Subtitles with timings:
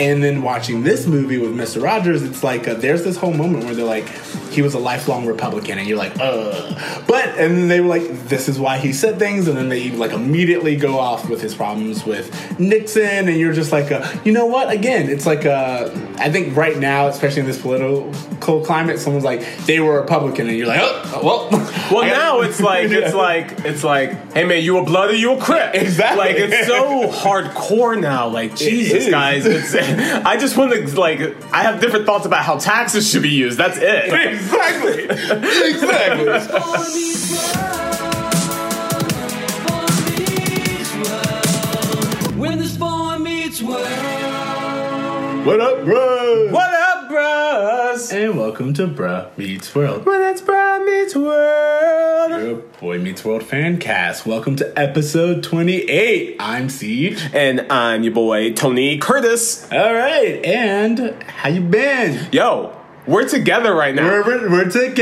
[0.00, 1.82] And then watching this movie with Mr.
[1.82, 4.08] Rogers, it's like uh, there's this whole moment where they're like,
[4.48, 7.02] he was a lifelong Republican, and you're like, uh.
[7.06, 9.90] But and then they were like, this is why he said things, and then they
[9.90, 14.32] like immediately go off with his problems with Nixon, and you're just like, uh, you
[14.32, 14.70] know what?
[14.70, 19.44] Again, it's like uh, I think right now, especially in this political climate, someone's like,
[19.66, 23.64] they were Republican, and you're like, oh, well, Well, I now it's like it's like
[23.64, 25.74] it's like, hey man, you a blood or you a crip?
[25.74, 26.18] Exactly.
[26.18, 28.28] Like it's so hardcore now.
[28.28, 31.20] Like Jesus, guys, it's, I just want to like
[31.52, 33.58] I have different thoughts about how taxes should be used.
[33.58, 34.12] That's it.
[34.32, 35.04] exactly,
[35.70, 36.26] exactly.
[42.38, 43.86] When this boy meets world.
[45.46, 46.48] What up, bro?
[46.50, 46.69] What up,
[47.20, 48.12] bros?
[48.12, 50.06] And welcome to Bruh Meets World.
[50.06, 52.30] Well, that's Brad meets world.
[52.30, 54.24] Your Boy Meets World fan cast.
[54.24, 56.36] Welcome to episode 28.
[56.40, 57.22] I'm Siege.
[57.34, 59.70] And I'm your boy Tony Curtis.
[59.70, 62.26] All right, and how you been?
[62.32, 62.74] Yo,
[63.10, 64.06] we're together right now.
[64.06, 64.94] We're, we're, we're together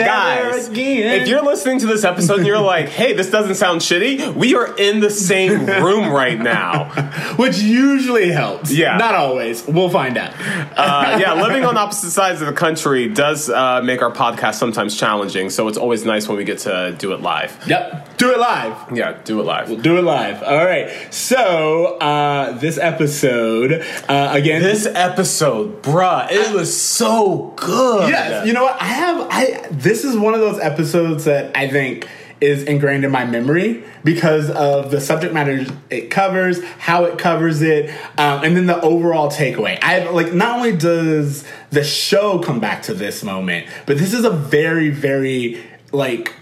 [0.50, 1.20] Guys, again.
[1.20, 4.54] if you're listening to this episode and you're like, hey, this doesn't sound shitty, we
[4.54, 6.88] are in the same room right now.
[7.36, 8.72] which usually helps.
[8.72, 8.96] Yeah.
[8.96, 9.66] not always.
[9.66, 10.32] We'll find out.
[10.38, 14.98] Uh, yeah, living on opposite sides of the country does uh, make our podcast sometimes
[14.98, 17.56] challenging, so it's always nice when we get to do it live.
[17.66, 18.96] Yep, do it live.
[18.96, 19.68] Yeah, do it live.
[19.68, 20.42] We'll do it live.
[20.42, 20.90] All right.
[21.12, 24.62] So uh, this episode uh, again.
[24.62, 27.97] This episode, bruh, it was so good.
[28.06, 28.80] Yes, you know what?
[28.80, 32.06] I have I this is one of those episodes that I think
[32.40, 37.62] is ingrained in my memory because of the subject matter it covers, how it covers
[37.62, 39.78] it, um, and then the overall takeaway.
[39.82, 44.24] I like not only does the show come back to this moment, but this is
[44.24, 46.34] a very, very like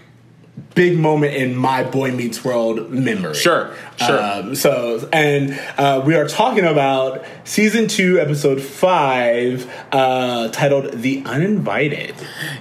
[0.77, 3.33] big moment in my Boy Meets World memory.
[3.33, 4.23] Sure, sure.
[4.23, 11.23] Um, so, and uh, we are talking about season two, episode five, uh, titled "The
[11.25, 12.13] Uninvited."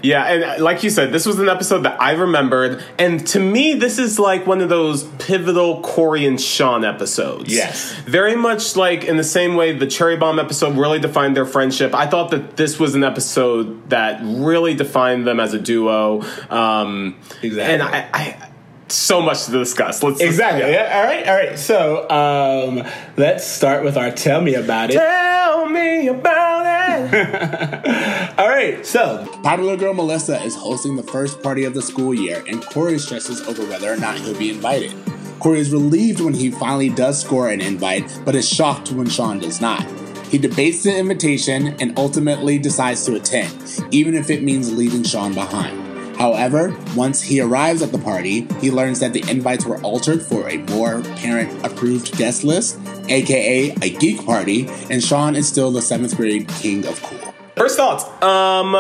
[0.03, 3.39] Yeah, and uh, like you said, this was an episode that I remembered, and to
[3.39, 7.53] me, this is like one of those pivotal Corey and Sean episodes.
[7.53, 7.93] Yes.
[8.07, 11.95] very much like in the same way the Cherry Bomb episode really defined their friendship.
[11.95, 16.23] I thought that this was an episode that really defined them as a duo.
[16.49, 17.75] Um, Exactly.
[17.75, 18.51] and I, I
[18.89, 20.03] so much to discuss.
[20.03, 20.61] Let's Exactly.
[20.61, 20.89] yeah.
[20.89, 20.99] Yeah.
[20.99, 21.29] All right.
[21.29, 21.59] All right.
[21.59, 22.87] So, um,
[23.17, 26.67] let's start with our "Tell Me About It." Tell me about
[27.13, 28.39] it.
[28.39, 28.85] All right.
[28.87, 32.99] So, Popular girl Melissa is hosting the first party of the school year, and Corey
[32.99, 34.95] stresses over whether or not he'll be invited.
[35.41, 39.39] Corey is relieved when he finally does score an invite, but is shocked when Sean
[39.39, 39.85] does not.
[40.31, 43.55] He debates the invitation and ultimately decides to attend,
[43.91, 45.86] even if it means leaving Sean behind.
[46.19, 50.49] However, once he arrives at the party, he learns that the invites were altered for
[50.49, 52.79] a more parent approved guest list,
[53.09, 57.35] aka a geek party, and Sean is still the seventh grade king of cool.
[57.57, 58.05] First thoughts.
[58.23, 58.75] Um,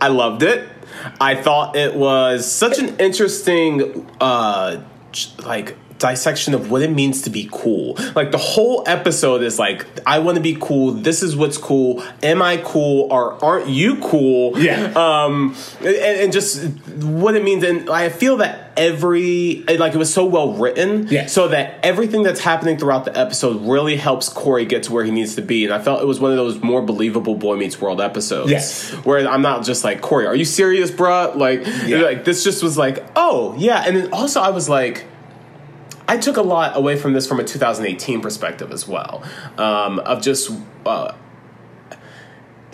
[0.00, 0.68] I loved it.
[1.20, 4.82] I thought it was such an interesting, uh,
[5.44, 7.96] like dissection of what it means to be cool.
[8.14, 10.92] Like the whole episode is like, I want to be cool.
[10.92, 12.02] This is what's cool.
[12.22, 14.58] Am I cool or aren't you cool?
[14.58, 14.92] Yeah.
[14.94, 16.64] Um, and, and just
[17.02, 17.64] what it means.
[17.64, 21.06] And I feel that every like it was so well written.
[21.08, 21.26] Yeah.
[21.26, 25.10] So that everything that's happening throughout the episode really helps Corey get to where he
[25.10, 25.64] needs to be.
[25.64, 28.50] And I felt it was one of those more believable Boy Meets World episodes.
[28.50, 28.90] Yes.
[29.04, 31.36] Where I'm not just like, Corey, are you serious, bruh?
[31.36, 31.98] Like, Yeah.
[31.98, 33.84] like this just was like, oh yeah.
[33.86, 35.04] And then also I was like,
[36.12, 39.24] I took a lot away from this from a 2018 perspective as well,
[39.56, 40.50] um, of just
[40.84, 41.14] uh,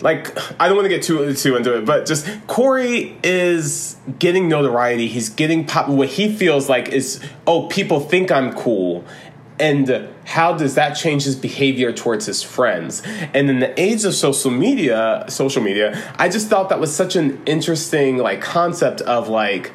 [0.01, 4.49] like I don't want to get too too into it, but just Corey is getting
[4.49, 5.07] notoriety.
[5.07, 5.87] He's getting pop.
[5.87, 9.05] What he feels like is, oh, people think I'm cool,
[9.57, 13.01] and how does that change his behavior towards his friends?
[13.33, 17.15] And in the age of social media, social media, I just thought that was such
[17.15, 19.71] an interesting like concept of like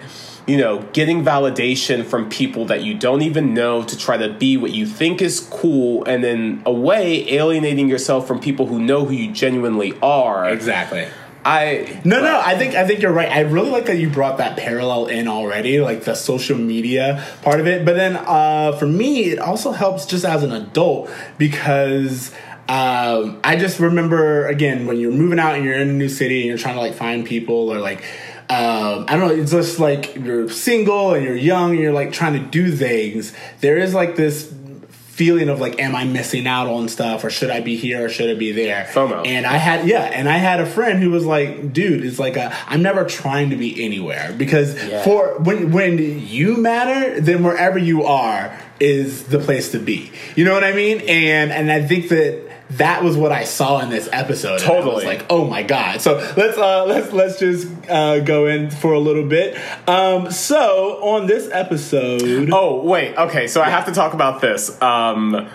[0.47, 4.56] you know, getting validation from people that you don't even know to try to be
[4.56, 9.15] what you think is cool, and then away alienating yourself from people who know who
[9.15, 10.48] you genuinely are.
[10.48, 11.07] exactly.
[11.45, 13.30] I No, no, I think I think you're right.
[13.30, 17.60] I really like that you brought that parallel in already, like the social media part
[17.60, 17.84] of it.
[17.84, 22.33] But then uh, for me, it also helps just as an adult because
[22.66, 26.41] um, I just remember again when you're moving out and you're in a new city
[26.41, 28.03] and you're trying to like find people or like
[28.51, 32.13] um, I don't know, it's just like you're single and you're young and you're like
[32.13, 33.33] trying to do things.
[33.61, 34.53] There is like this
[34.91, 38.09] feeling of like, am I missing out on stuff or should I be here or
[38.09, 38.85] should I be there?
[38.93, 39.25] FOMO.
[39.27, 42.37] And I had yeah, and I had a friend who was like, dude, it's like
[42.37, 45.05] i I'm never trying to be anywhere because Yeah.
[45.05, 50.11] for when when you matter, then wherever you are is the place to be.
[50.35, 50.99] You know what I mean?
[51.09, 54.61] And and I think that that was what I saw in this episode.
[54.63, 55.05] and I was Totally.
[55.07, 56.01] like, oh my god.
[56.01, 59.57] So let's uh, let's let's just uh, go in for a little bit.
[59.89, 63.47] Um, so on this episode, Oh wait, okay.
[63.47, 64.81] So I have to talk about this.
[64.83, 65.49] Um,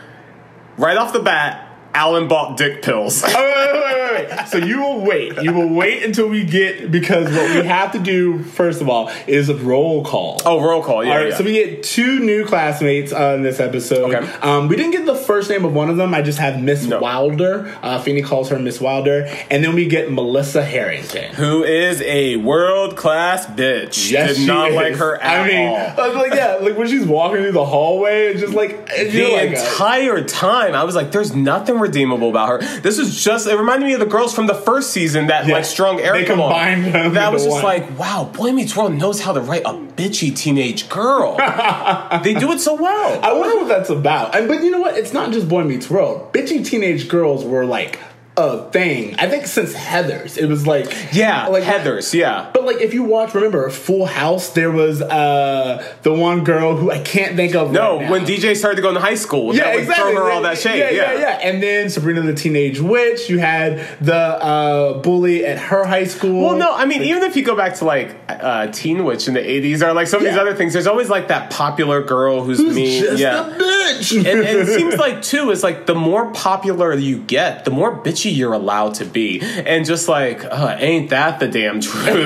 [0.77, 3.23] right off the bat, Alan bought dick pills.
[3.25, 4.47] Oh, wait, wait, wait.
[4.47, 5.41] So you will wait.
[5.41, 9.11] You will wait until we get because what we have to do first of all
[9.27, 10.41] is a roll call.
[10.45, 11.03] oh, roll call.
[11.03, 11.11] Yeah.
[11.11, 11.37] All right, yeah.
[11.37, 14.13] so we get two new classmates on this episode.
[14.13, 14.31] Okay.
[14.41, 16.13] Um, we didn't get the first name of one of them.
[16.13, 16.99] I just have Miss No.
[16.99, 17.75] Wilder.
[17.81, 21.33] Uh, Feeney calls her Miss Wilder, and then we get Melissa Harrington.
[21.35, 24.11] Who is a world class bitch?
[24.11, 24.75] Yes, Did she not is.
[24.75, 25.75] like her at I mean, all.
[26.05, 29.27] I was like, yeah, like when she's walking through the hallway, it's just like the
[29.33, 33.47] like entire time, I was like, "There's nothing redeemable about her." This is just.
[33.47, 35.55] It reminded me of the girls from the first season that Yeah.
[35.55, 36.49] like strung Eric They along.
[36.51, 37.63] combined them That was just one.
[37.63, 41.35] like, wow, Boy Meets World knows how to write a bitchy teenage girl.
[42.23, 43.19] they do it so well.
[43.23, 44.35] I wonder what that's about.
[44.35, 44.97] And, but you know what?
[44.97, 46.31] It's not just Boy Meets World.
[46.33, 47.99] Bitchy teenage girls were like
[48.39, 49.15] a thing.
[49.19, 52.13] I think since Heathers, it was like yeah, like Heathers.
[52.13, 52.49] Yeah.
[52.53, 54.49] But like, if you watch, remember Full House?
[54.49, 57.71] There was uh the one girl who I can't think of.
[57.71, 60.13] No, right when DJ started to go into high school, Yeah, that exactly.
[60.13, 60.79] throw her all that shade.
[60.79, 61.39] Yeah, yeah, yeah.
[61.43, 63.29] And then Sabrina the Teenage Witch.
[63.29, 66.41] You had the uh, bully at her high school.
[66.41, 69.33] Well, no, I mean, even if you go back to like uh, Teen Witch in
[69.33, 72.43] the '80s or like some of these other things, there's always like that popular girl
[72.43, 73.03] who's, Who's mean.
[73.03, 73.47] just yeah.
[73.47, 74.17] a bitch.
[74.17, 77.95] and, and it seems like too is like the more popular you get, the more
[78.03, 82.05] bitchy you're allowed to be, and just like, uh, ain't that the damn truth?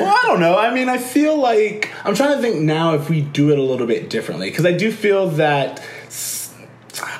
[0.00, 0.56] Well, I don't know.
[0.58, 3.62] I mean, I feel like I'm trying to think now if we do it a
[3.62, 5.82] little bit differently because I do feel that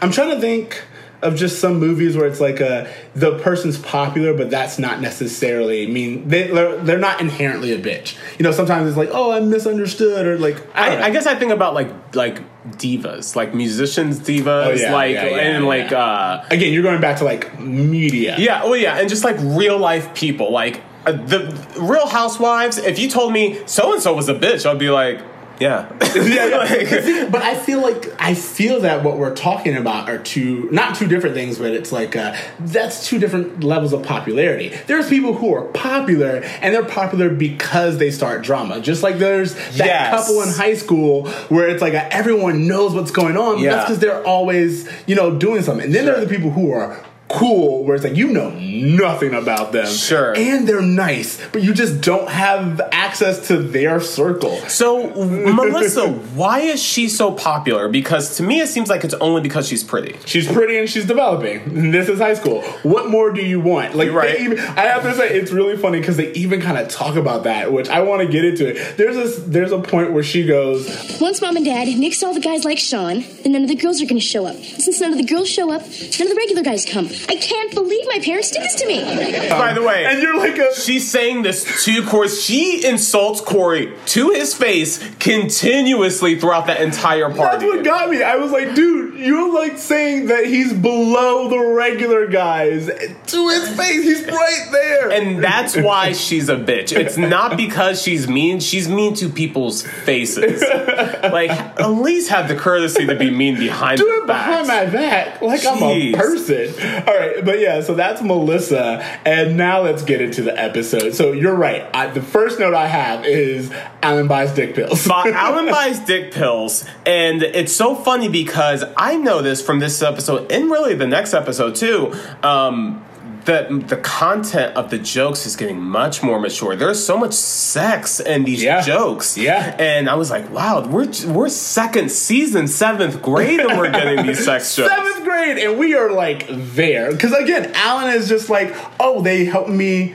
[0.00, 0.82] I'm trying to think
[1.22, 5.86] of just some movies where it's like a the person's popular, but that's not necessarily
[5.86, 8.16] mean they they're, they're not inherently a bitch.
[8.38, 11.34] You know, sometimes it's like, oh, I'm misunderstood, or like I, I, I guess I
[11.34, 12.40] think about like like
[12.76, 17.00] divas, like musicians divas, Oh, yeah, like yeah, yeah, and like uh again, you're going
[17.00, 18.36] back to like media.
[18.38, 21.40] yeah, oh yeah, and just like real life people, like uh, the
[21.78, 22.76] Real Housewives.
[22.78, 25.20] If you told me so and so was a bitch, I'd be like,
[25.60, 26.56] yeah, yeah, yeah.
[27.20, 30.96] Like- But I feel like I feel that what we're talking about are two not
[30.96, 34.72] two different things, but it's like uh, that's two different levels of popularity.
[34.86, 38.80] There's people who are popular and they're popular because they start drama.
[38.80, 40.10] Just like there's that Yes.
[40.26, 43.58] couple in high school where it's like uh everyone knows what's going on.
[43.58, 43.70] Yeah.
[43.76, 45.86] That's because they're always you know doing something.
[45.86, 49.34] And then there are the people who are cool where it's like you know nothing
[49.34, 50.34] about them Sure.
[50.36, 56.60] and they're nice but you just don't have access to their circle So, Melissa, why
[56.60, 57.88] is she so popular?
[57.88, 60.16] Because to me, it seems like it's only because she's pretty.
[60.26, 61.90] She's pretty and she's developing.
[61.90, 62.62] This is high school.
[62.82, 63.94] What more do you want?
[63.94, 64.40] Like, right.
[64.40, 67.44] even, I have to say, it's really funny because they even kind of talk about
[67.44, 68.96] that, which I want to get into it.
[68.96, 70.86] There's this, there's a point where she goes,
[71.20, 74.00] Once mom and dad nixed all the guys like Sean, then none of the girls
[74.00, 74.56] are going to show up.
[74.56, 77.08] Since none of the girls show up, none of the regular guys come.
[77.28, 79.02] I can't believe my parents did this to me.
[79.50, 82.28] By the way, and you're like a, she's saying this to Corey.
[82.28, 88.22] She insults Corey to his face continuously throughout that entire that's what got me.
[88.22, 93.68] I was like, dude, you're like saying that he's below the regular guys to his
[93.76, 94.02] face.
[94.04, 95.10] He's right there.
[95.10, 96.96] and that's why she's a bitch.
[96.96, 98.60] It's not because she's mean.
[98.60, 100.62] She's mean to people's faces.
[100.62, 105.40] Like, at least have the courtesy to be mean behind do it behind my back
[105.42, 106.72] like I'm a person.
[107.10, 111.12] All right, but yeah, so that's Melissa, and now let's get into the episode.
[111.12, 111.84] So you're right.
[111.92, 115.08] I, the first note I have is Alan buys dick pills.
[115.10, 120.52] Alan buys dick pills, and it's so funny because I know this from this episode,
[120.52, 122.14] and really the next episode too.
[122.44, 123.04] Um,
[123.46, 126.76] that the content of the jokes is getting much more mature.
[126.76, 128.80] There's so much sex in these Yeah.
[128.82, 129.74] jokes, Yeah.
[129.78, 134.44] And I was like, wow, we're we're second season, seventh grade, and we're getting these
[134.44, 134.92] sex jokes.
[134.94, 139.44] Seventh grade, and we are like there because again, Alan is just like, oh, they
[139.44, 140.14] help me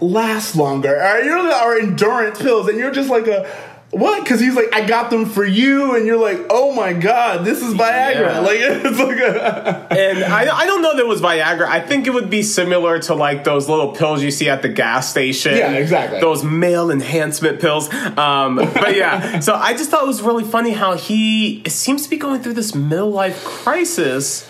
[0.00, 0.94] last longer.
[0.94, 3.48] Or you're the- our endurance pills, and you're just like a.
[3.90, 4.22] What?
[4.22, 7.62] Because he's like, I got them for you, and you're like, oh my god, this
[7.62, 8.20] is Viagra.
[8.20, 8.40] Yeah.
[8.40, 11.66] Like it's like a And I, I don't know that it was Viagra.
[11.66, 14.68] I think it would be similar to like those little pills you see at the
[14.68, 15.56] gas station.
[15.56, 16.20] Yeah, exactly.
[16.20, 17.92] Those male enhancement pills.
[17.92, 22.10] Um, but yeah, so I just thought it was really funny how he seems to
[22.10, 24.46] be going through this midlife crisis.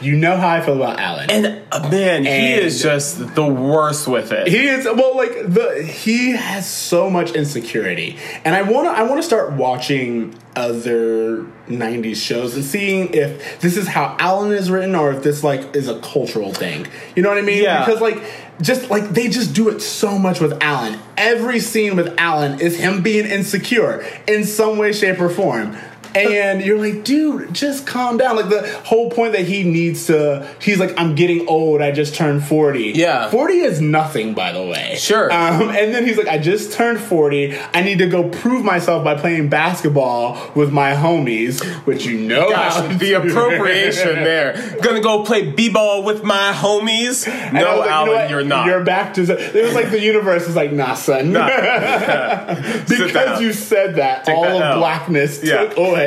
[0.00, 1.30] You know how I feel about Alan.
[1.30, 4.48] And uh, man, he is just the worst with it.
[4.48, 9.02] He is well, like the he has so much insecurity, and I want to I
[9.02, 14.70] want to start watching other '90s shows and seeing if this is how Alan is
[14.70, 16.86] written or if this like is a cultural thing.
[17.16, 17.62] You know what I mean?
[17.62, 17.84] Yeah.
[17.84, 18.22] Because like
[18.60, 20.98] just like they just do it so much with Alan.
[21.16, 25.76] Every scene with Alan is him being insecure in some way, shape, or form.
[26.14, 28.36] And you're like, dude, just calm down.
[28.36, 31.80] Like the whole point that he needs to, he's like, I'm getting old.
[31.82, 32.92] I just turned 40.
[32.94, 33.30] Yeah.
[33.30, 34.96] 40 is nothing, by the way.
[34.98, 35.32] Sure.
[35.32, 37.56] Um, and then he's like, I just turned 40.
[37.74, 42.50] I need to go prove myself by playing basketball with my homies, which you know
[42.50, 44.78] Gosh, the appropriation there.
[44.82, 47.26] Gonna go play b-ball with my homies.
[47.28, 48.66] And No, like, you know Alan, you're not.
[48.66, 49.22] You're back to.
[49.22, 51.32] It was like the universe is like, nah, son.
[52.86, 54.78] Sit because you said that, Take all that of L.
[54.78, 55.64] blackness Yeah.
[55.64, 56.01] took away.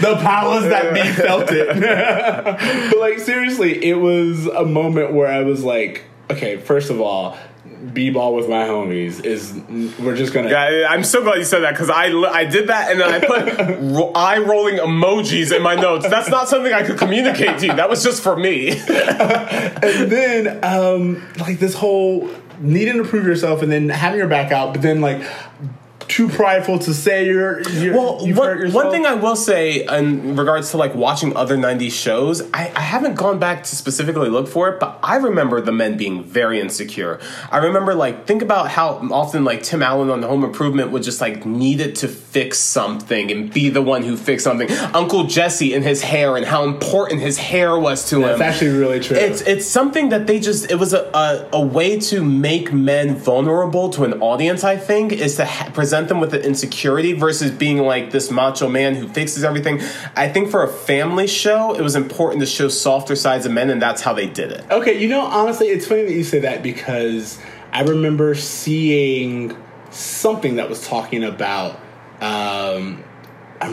[0.00, 2.90] The powers that be felt it.
[2.90, 7.36] but like seriously, it was a moment where I was like, okay, first of all,
[7.92, 9.54] b-ball with my homies is
[9.98, 10.50] we're just gonna.
[10.50, 13.18] Yeah, I'm so glad you said that because I, I did that and then I
[13.20, 16.08] put ro- eye rolling emojis in my notes.
[16.08, 17.74] That's not something I could communicate to you.
[17.74, 18.70] That was just for me.
[18.88, 22.28] and then um like this whole
[22.60, 25.22] needing to prove yourself and then having your back out, but then like
[26.08, 30.70] too prideful to say you're, you're Well, one, one thing I will say in regards
[30.72, 34.68] to like watching other 90s shows, I, I haven't gone back to specifically look for
[34.68, 37.20] it, but I remember the men being very insecure.
[37.50, 41.02] I remember like, think about how often like Tim Allen on The Home Improvement would
[41.02, 44.70] just like needed to fix something and be the one who fixed something.
[44.94, 48.38] Uncle Jesse and his hair and how important his hair was to him.
[48.38, 49.16] That's actually really true.
[49.16, 53.16] It's it's something that they just it was a, a, a way to make men
[53.16, 54.64] vulnerable to an audience.
[54.64, 58.68] I think is to ha- present them with the insecurity versus being like this macho
[58.68, 59.80] man who fixes everything.
[60.14, 63.70] I think for a family show, it was important to show softer sides of men,
[63.70, 64.64] and that's how they did it.
[64.70, 67.40] Okay, you know, honestly, it's funny that you say that because
[67.72, 69.56] I remember seeing
[69.90, 71.80] something that was talking about,
[72.20, 73.02] um,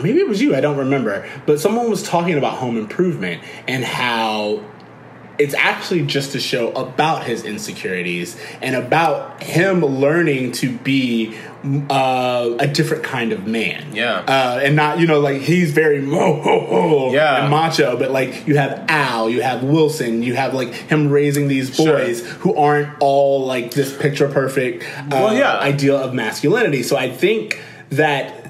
[0.02, 3.84] maybe it was you, I don't remember, but someone was talking about home improvement and
[3.84, 4.64] how
[5.38, 11.36] it's actually just a show about his insecurities and about him learning to be
[11.90, 13.94] uh, a different kind of man.
[13.94, 14.20] Yeah.
[14.20, 17.42] Uh, and not, you know, like he's very mo ho ho Yeah.
[17.42, 21.48] and macho, but like you have Al, you have Wilson, you have like him raising
[21.48, 21.98] these Sure.
[21.98, 25.58] boys who aren't all like this picture perfect uh, Well, yeah.
[25.58, 26.82] ideal of masculinity.
[26.82, 28.48] So I think that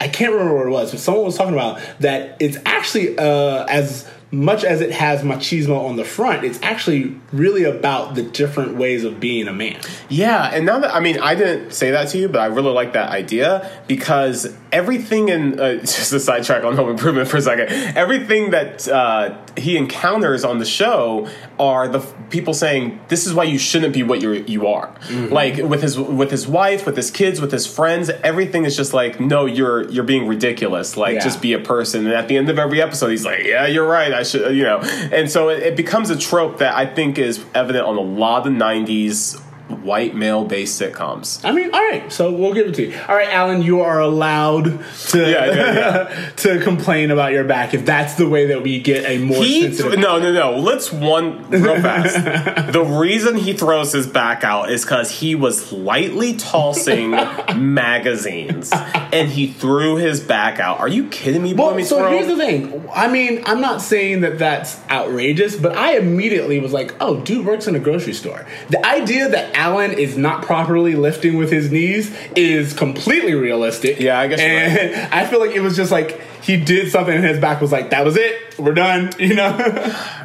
[0.00, 3.64] I can't remember what it was, but someone was talking about that it's actually uh,
[3.64, 8.76] as much as it has machismo on the front, it's actually really about the different
[8.76, 9.80] ways of being a man.
[10.08, 12.72] Yeah, and now that I mean, I didn't say that to you, but I really
[12.72, 17.42] like that idea because everything in uh, just a sidetrack on Home Improvement for a
[17.42, 17.68] second.
[17.96, 21.28] Everything that uh, he encounters on the show
[21.58, 24.92] are the f- people saying, "This is why you shouldn't be what you you are."
[25.30, 28.92] Like with his with his wife, with his kids, with his friends, everything is just
[28.92, 30.96] like, "No, you're you're being ridiculous.
[30.96, 31.20] Like, Yeah.
[31.24, 33.86] just be a person." And at the end of every episode, he's like, "Yeah, you're
[33.88, 34.12] right.
[34.12, 34.80] I should," you know.
[35.12, 38.38] And so it, it becomes a trope that I think is evident on a lot
[38.38, 41.42] of the '90s white male based sitcoms.
[41.44, 42.98] I mean, all right, so we'll give it to you.
[43.08, 44.64] All right, Alan, you are allowed
[45.08, 49.04] to Yeah, yeah, to complain about your back if that's the way that we get
[49.08, 49.92] a more He sensitive.
[49.92, 50.58] th- no no no.
[50.58, 52.72] Let's one real fast.
[52.72, 57.10] the reason he throws his back out is because he was lightly tossing
[57.56, 58.70] magazines
[59.12, 60.78] and he threw his back out.
[60.78, 61.54] Are you kidding me?
[61.54, 62.12] Boy Well, so World?
[62.12, 62.86] here's the thing.
[62.92, 67.46] I mean, I'm not saying that that's outrageous, but I immediately was like, "Oh, dude
[67.46, 71.70] works in a grocery store." The idea that Alan is not properly lifting with his
[71.70, 74.00] knees is completely realistic.
[74.00, 77.24] Yeah, I guess And I feel like it was just like he did something, and
[77.24, 78.58] his back was like, "That was it.
[78.58, 79.56] We're done." You know.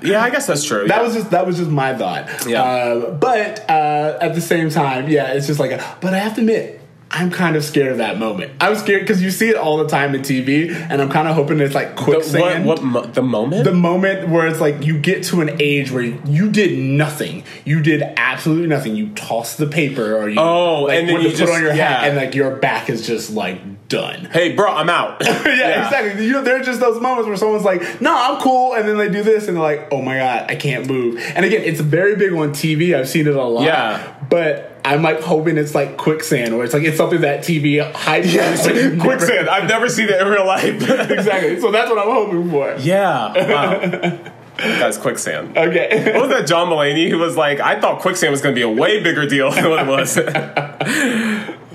[0.03, 0.88] yeah, I guess that's true.
[0.88, 1.03] That yeah.
[1.03, 2.45] was just that was just my thought.
[2.45, 2.63] Yeah.
[2.63, 5.71] Uh, but uh, at the same time, yeah, it's just like.
[5.71, 6.78] A, but I have to admit.
[7.12, 8.51] I'm kind of scared of that moment.
[8.62, 11.34] I'm scared because you see it all the time in TV, and I'm kind of
[11.34, 12.66] hoping it's like the, quicksand.
[12.66, 13.63] what, what mo- the moment?
[13.63, 17.44] the moment where it's like you get to an age where you did nothing.
[17.66, 18.96] You did absolutely nothing.
[18.96, 21.74] You toss the paper, or you Oh, like, and then you put just- on your
[21.74, 24.25] hat, and like your back is just like done.
[24.25, 25.18] hey, bro, I'm out.
[25.25, 26.24] yeah, exactly.
[26.28, 28.98] You know, there are just those moments where someone's like, "No, I'm cool," and then
[29.00, 31.82] they do this, and they're like, "Oh my god, I can't move." And again, it's
[31.82, 32.94] very big on TV.
[32.96, 33.63] I've seen it a lot.
[33.63, 34.16] Yeah.
[34.30, 38.33] but I'm like hoping it's like quicksand, where it's like it's something that TV hypes.
[38.33, 39.50] Yes, never- quicksand.
[39.50, 40.63] I've never seen it in real life.
[41.12, 41.59] exactly.
[41.59, 42.75] So that's what I'm hoping for.
[42.79, 43.33] yeah.
[43.50, 44.19] Wow.
[44.57, 45.57] Guys, quicksand.
[45.57, 46.12] Okay.
[46.13, 48.63] What was that John Mulaney who was like, I thought quicksand was going to be
[48.63, 50.17] a way bigger deal than what it was.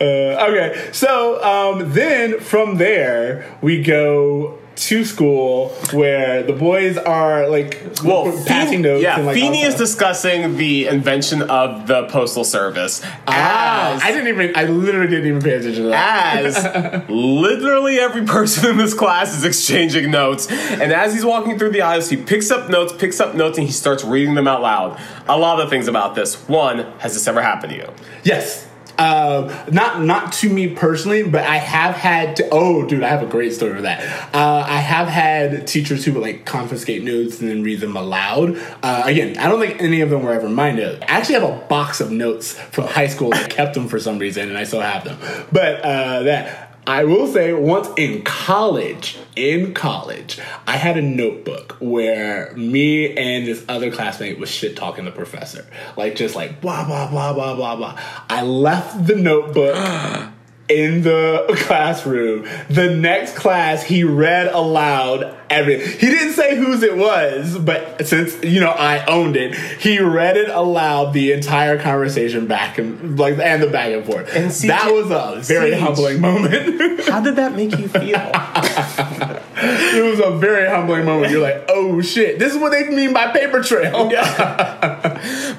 [0.00, 0.90] okay.
[0.92, 8.24] So um, then from there we go to school where the boys are like Well,
[8.46, 9.02] passing Feeney, notes.
[9.02, 14.10] yeah, and, like, Feeney is discussing the invention of the postal service Ah, as, I
[14.12, 14.56] didn't even.
[14.56, 16.44] I literally didn't even pay attention to that.
[16.44, 20.50] as literally every person in this class is exchanging notes.
[20.50, 23.66] And as he's walking through the aisles, he picks up notes, picks up notes, and
[23.66, 25.00] he starts reading them out loud.
[25.28, 26.36] A lot of things about this.
[26.48, 27.88] One, has this ever happened to you?
[28.24, 28.66] Yes.
[28.98, 32.48] Um, not not to me personally, but I have had to.
[32.52, 34.00] Oh, dude, I have a great story for that.
[34.34, 38.56] Uh, I have had teachers who would like confiscate notes and then read them aloud.
[38.82, 41.02] Uh, again, I don't think any of them were ever my notes.
[41.02, 43.34] I actually have a box of notes from high school.
[43.34, 45.18] I kept them for some reason, and I still have them.
[45.50, 46.70] But uh, that.
[46.86, 53.46] I will say, once in college, in college, I had a notebook where me and
[53.46, 55.66] this other classmate was shit talking the professor.
[55.96, 58.00] Like, just like, blah, blah, blah, blah, blah, blah.
[58.28, 59.76] I left the notebook
[60.68, 62.46] in the classroom.
[62.68, 65.98] The next class, he read aloud everything.
[65.98, 70.36] He didn't say whose it was, but since, you know, I owned it, he read
[70.36, 74.34] it aloud the entire conversation back and, like, and the back and forth.
[74.34, 77.00] And CJ that was a very CJ humbling moment.
[77.08, 78.20] How did that make you feel?
[79.56, 81.32] it was a very humbling moment.
[81.32, 84.08] You're like, oh shit, this is what they mean by paper trail.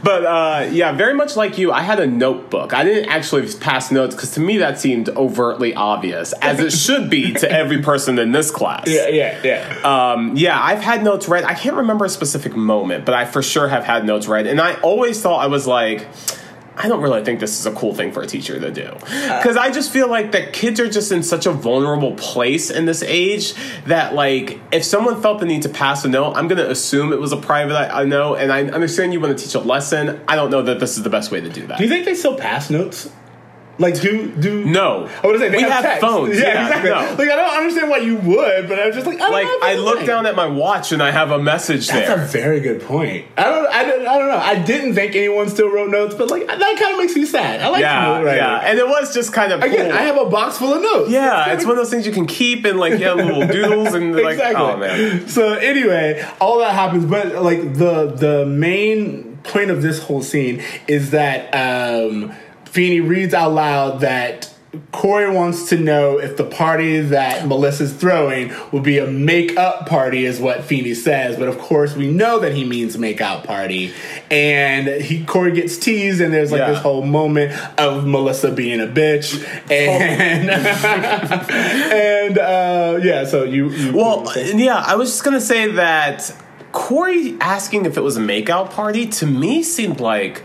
[0.04, 2.74] but uh, yeah, very much like you, I had a notebook.
[2.74, 7.10] I didn't actually pass notes because to me that seemed overtly obvious, as it should
[7.10, 8.86] be to every person in this class.
[8.88, 9.75] yeah, yeah, yeah.
[9.84, 11.44] Um, yeah, I've had notes read.
[11.44, 14.48] I can't remember a specific moment, but I for sure have had notes read.
[14.48, 16.08] And I always thought I was like,
[16.78, 18.92] I don't really think this is a cool thing for a teacher to do.
[18.92, 22.86] Because I just feel like that kids are just in such a vulnerable place in
[22.86, 23.54] this age
[23.86, 27.14] that, like, if someone felt the need to pass a note, I'm going to assume
[27.14, 28.36] it was a private I, I know.
[28.36, 30.20] And I understand you want to teach a lesson.
[30.28, 31.78] I don't know that this is the best way to do that.
[31.78, 33.10] Do you think they still pass notes?
[33.78, 35.10] Like, do do No.
[35.24, 36.38] I would say they We have, have phones.
[36.40, 36.90] Yeah, Yeah, exactly.
[36.92, 36.96] no.
[36.96, 39.48] Like, I don't understand why you would, but I was just like, I don't like,
[39.64, 42.18] I look like- down at my watch and I have a message That's there.
[42.18, 43.26] That's a very good point.
[43.38, 44.38] I don't, I don't, I don't know.
[44.38, 47.62] I didn't think anyone still wrote notes, but like that kind of makes me sad.
[47.62, 48.62] I like yeah, yeah.
[48.64, 50.00] And it was just kind of Again, cool.
[50.00, 51.10] I have a box full of notes.
[51.12, 54.16] Yeah, it's one of those things you can keep and like yeah, little doodles and
[54.16, 54.64] like exactly.
[54.64, 55.28] oh man.
[55.28, 60.62] So anyway, all that happens, but like the the main point of this whole scene
[60.88, 62.34] is that um,
[62.76, 64.52] Feeney reads out loud that.
[64.92, 70.26] Corey wants to know if the party that Melissa's throwing will be a make-up party,
[70.26, 71.38] is what Feeney says.
[71.38, 73.94] But of course, we know that he means make-out party,
[74.30, 76.72] and he Corey gets teased, and there's like Yeah.
[76.72, 80.50] this whole moment of Melissa being a bitch, and
[81.50, 83.24] and uh, yeah.
[83.26, 86.36] So you, you Well, yeah, I was just gonna say that
[86.74, 90.44] Corey asking if it was a makeout party to me seemed like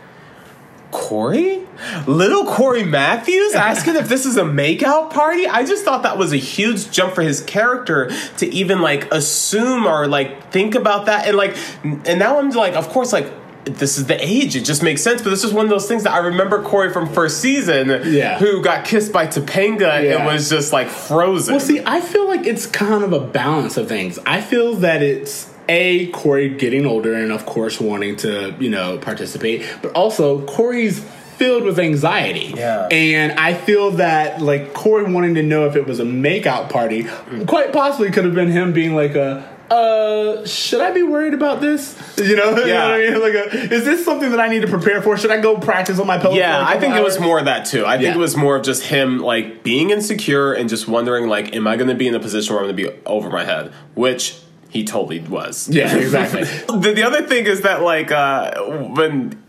[0.90, 1.66] Corey,
[2.07, 5.46] little Corey Matthews asking if this is a makeout party.
[5.46, 9.87] I just thought that was a huge jump for his character to even like assume
[9.87, 13.33] or like think about that, and like, and now I'm like, of course, like.
[13.66, 15.20] This is the age; it just makes sense.
[15.20, 18.38] But this is one of those things that I remember Corey from first season, Yeah.
[18.38, 20.16] who got kissed by Topanga Yeah.
[20.16, 21.53] and was just like frozen.
[21.57, 24.18] Well, see, I feel like it's kind of a balance of things.
[24.24, 28.98] I feel that it's a Corey getting older and, of course, wanting to you know
[28.98, 30.98] participate, but also Corey's
[31.38, 32.52] filled with anxiety.
[32.54, 32.87] Yeah.
[32.90, 37.04] And I feel that like Corey wanting to know if it was a makeout party,
[37.46, 39.48] quite possibly could have been him being like a.
[39.70, 41.96] Uh, should I be worried about this?
[42.18, 42.87] You know, you know Yeah.
[42.88, 43.20] what I mean?
[43.20, 45.16] Like, a, is this something that I need to prepare for?
[45.16, 46.35] Should I go practice on my pillow?
[46.35, 47.87] Yeah, for a I couple think it was more of that too.
[47.87, 48.14] I think Yeah.
[48.16, 51.76] it was more of just him like being insecure and just wondering like, am I
[51.76, 53.72] going to be in a position where I'm going to be over my head?
[53.94, 55.68] Which he totally was.
[55.80, 56.44] Yeah, exactly.
[56.78, 59.44] the, the other thing is that like uh, when.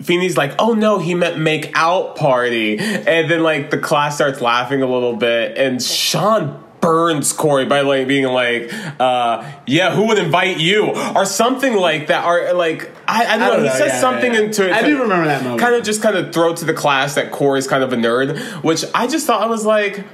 [0.00, 2.76] Feeney's like, oh no, he meant make out party.
[2.76, 7.80] And then like the class starts laughing a little bit and Sean burns Corey by
[7.80, 10.90] like being like, uh, yeah, who would invite you?
[11.14, 12.26] Or something like that.
[12.26, 14.46] Or like I, I don't know, don't he know, says yeah, something yeah, yeah.
[14.46, 14.72] into it.
[14.72, 15.60] I do remember that moment.
[15.60, 18.36] Kind of just kind of throw to the class that Corey's kind of a nerd,
[18.62, 20.04] which I just thought I was like,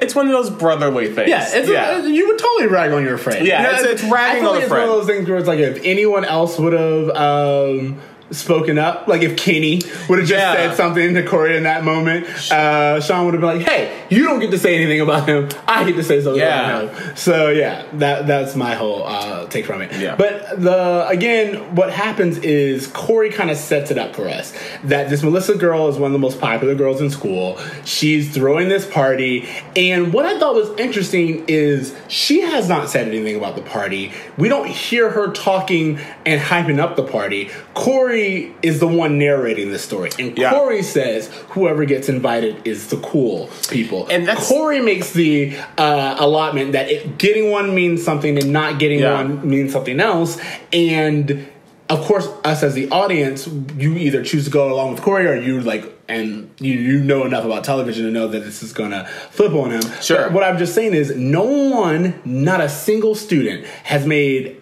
[0.00, 1.28] it's one of those brotherly things.
[1.28, 3.46] Yeah, it's A, you would totally rag on your friend.
[3.46, 5.58] Yeah, it's- it's ragging on like a it's one of those things where it's like
[5.58, 7.98] if anyone else would have um,
[8.30, 10.54] spoken up, like if Kenny would have just Yeah.
[10.54, 14.24] said something to Corey in that moment, uh, Sean would have been like, "Hey, you
[14.24, 15.48] don't get to say anything about him.
[15.66, 16.80] I get to say something Yeah.
[16.82, 19.90] about him." So yeah, that that's my whole uh, take from it.
[19.98, 20.14] Yeah.
[20.16, 24.52] But the again, what happens is Corey kind of sets it up for us
[24.84, 27.58] that this Melissa girl is one of the most popular girls in school.
[27.84, 33.08] She's throwing this party, and what I thought was interesting is she has not said
[33.08, 34.12] anything about the party.
[34.38, 37.50] We don't hear her talking and hyping up the party.
[37.74, 38.19] Corey
[38.62, 40.50] is the one narrating this story, and Yeah.
[40.50, 44.06] Corey says whoever gets invited is the cool people.
[44.10, 48.78] And that's- Corey makes the uh, allotment that it, getting one means something and not
[48.78, 49.14] getting Yeah.
[49.14, 50.38] one means something else.
[50.72, 51.46] And
[51.88, 55.34] of course, us as the audience, you either choose to go along with Corey or
[55.34, 59.08] you like, and you, you know enough about television to know that this is gonna
[59.30, 59.82] flip on him.
[60.00, 60.24] Sure.
[60.24, 64.59] But what I'm just saying is, no one, not a single student, has made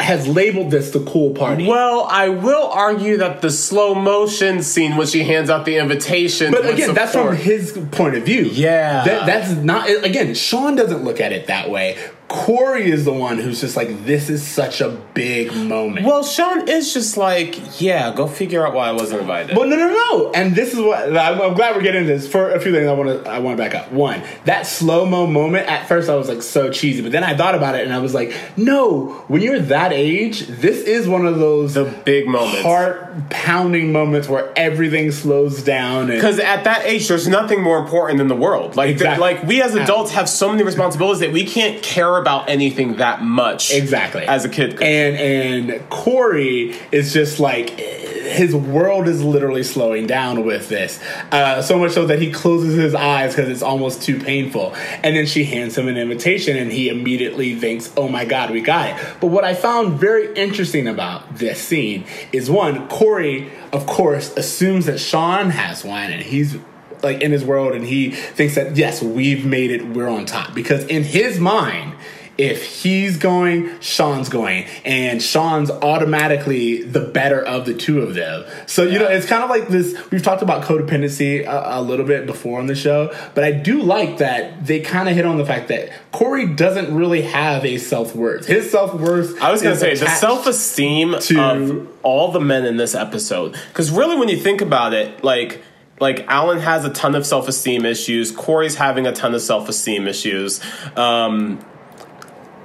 [0.00, 1.66] has labeled this the cool party.
[1.66, 6.52] Well, I will argue that the slow motion scene when she hands out the invitation.
[6.52, 8.44] But again, that's from his point of view.
[8.44, 9.04] Yeah.
[9.04, 11.98] That, that's not, again, Sean doesn't look at it that way.
[12.28, 16.04] Corey is the one who's just like, this is such a big moment.
[16.04, 19.56] Well, Sean is just like, yeah, go figure out why I wasn't invited.
[19.56, 20.30] But no, no, no.
[20.32, 22.28] And this is what I'm, I'm glad we're getting into this.
[22.30, 23.90] For a few things, I want to I want to back up.
[23.92, 25.68] One, that slow mo moment.
[25.68, 27.98] At first, I was like so cheesy, but then I thought about it, and I
[27.98, 29.24] was like, no.
[29.28, 32.60] When you're that age, this is one of those the big moments.
[32.60, 36.08] heart pounding moments where everything slows down.
[36.08, 38.76] Because at that age, there's nothing more important than the world.
[38.76, 39.20] Like, Exactly.
[39.20, 41.82] like we as adults have so many responsibilities that we can't
[42.18, 43.72] care about anything that much.
[43.72, 44.22] Exactly.
[44.22, 44.80] As a kid.
[44.82, 51.02] And and Corey is just like his world is literally slowing down with this.
[51.32, 54.74] Uh, so much so that he closes his eyes because it's almost too painful.
[55.02, 58.60] And then she hands him an invitation and he immediately thinks, oh my God, we
[58.60, 59.16] got it.
[59.20, 64.86] But what I found very interesting about this scene is one, Corey, of course, assumes
[64.86, 66.58] that Sean has one and he's
[67.02, 70.54] like in his world and he thinks that yes we've made it we're on top
[70.54, 71.94] because in his mind
[72.38, 74.64] if he's going sean's going.
[74.84, 78.44] And sean's automatically the better of the two of them.
[78.66, 82.06] So you know it's kind of like this we've talked about codependency a, a little
[82.06, 85.36] bit before on the show but i do like that they kind of hit on
[85.36, 88.46] the fact that corey doesn't really have a self-worth.
[88.46, 92.64] His self-worth I was going to say the self esteem to- of all the men
[92.64, 93.56] in this episode.
[93.68, 95.62] Because really, when you think about it, like
[96.00, 98.30] like Alan has a ton of self esteem issues.
[98.30, 100.60] Corey's having a ton of self esteem issues.
[100.96, 101.58] Um,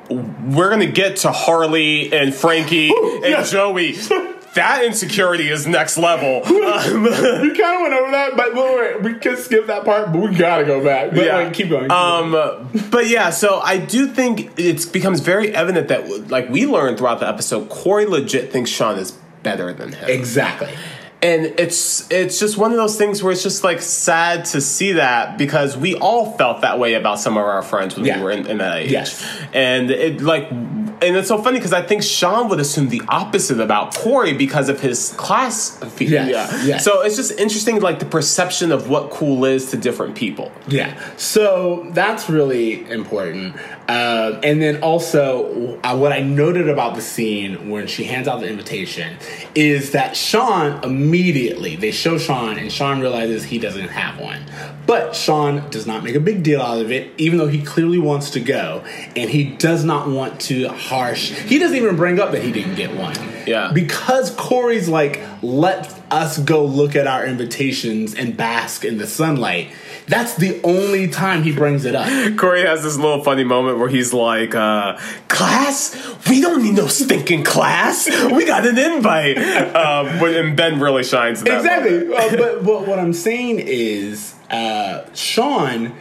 [0.09, 3.43] we're gonna get to Harley and Frankie and yeah.
[3.43, 3.95] Joey.
[4.53, 6.43] That insecurity is next level.
[6.45, 7.09] Um, we
[7.57, 10.35] kind of went over that, but wait, wait, we can skip that part, but we
[10.35, 11.09] gotta go back.
[11.09, 11.37] But Yeah.
[11.37, 11.85] like, keep going.
[11.85, 12.83] keep Um, going.
[12.91, 17.19] but yeah, so I do think it becomes very evident that, like we learned throughout
[17.19, 20.07] the episode, Corey legit thinks Sean is better than him.
[20.07, 20.69] exactly.
[21.23, 24.91] And it's it's just one of those things where it's just like sad to see
[24.93, 28.17] that because we all felt that way about some of our friends when Yeah.
[28.17, 28.91] we were in, in that age.
[28.91, 29.25] Yes.
[29.53, 30.51] and it like
[31.01, 34.69] and it's so funny because I think Sean would assume the opposite about Corey because
[34.69, 35.77] of his class.
[35.95, 36.65] fe- Yes, Yeah.
[36.65, 36.83] yes.
[36.85, 40.51] So it's just interesting, like the perception of what cool is to different people.
[40.67, 43.55] Yeah, so that's really important.
[43.87, 48.39] Uh, and then also, uh, what I noted about the scene when she hands out
[48.39, 49.17] the invitation
[49.55, 54.39] is that Sean immediately, they show Sean, and Sean realizes he doesn't have one.
[54.85, 57.99] But Sean does not make a big deal out of it, even though he clearly
[57.99, 58.83] wants to go.
[59.15, 61.31] And he does not want to harsh.
[61.31, 63.15] He doesn't even bring up that he didn't get one.
[63.47, 63.71] Yeah.
[63.73, 69.73] Because Corey's like, let us go look at our invitations and bask in the sunlight.
[70.05, 72.37] That's the only time he brings it up.
[72.37, 74.97] Corey has this little funny moment where he's like, uh,
[75.29, 75.95] "Class,
[76.29, 78.07] we don't need no stinking class.
[78.09, 79.37] We got an invite."
[79.73, 81.39] Um, and Ben really shines.
[81.39, 82.13] In that exactly.
[82.13, 85.93] Uh, but, but what I'm saying is, uh, Sean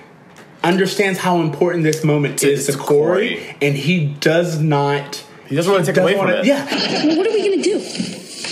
[0.65, 3.57] understands how important this moment is to to Corey, Corey.
[3.61, 5.23] and he does not.
[5.49, 6.47] He doesn't want to take away from wanna- it.
[6.47, 6.65] Yeah,
[7.07, 7.81] Well, what are we gonna do?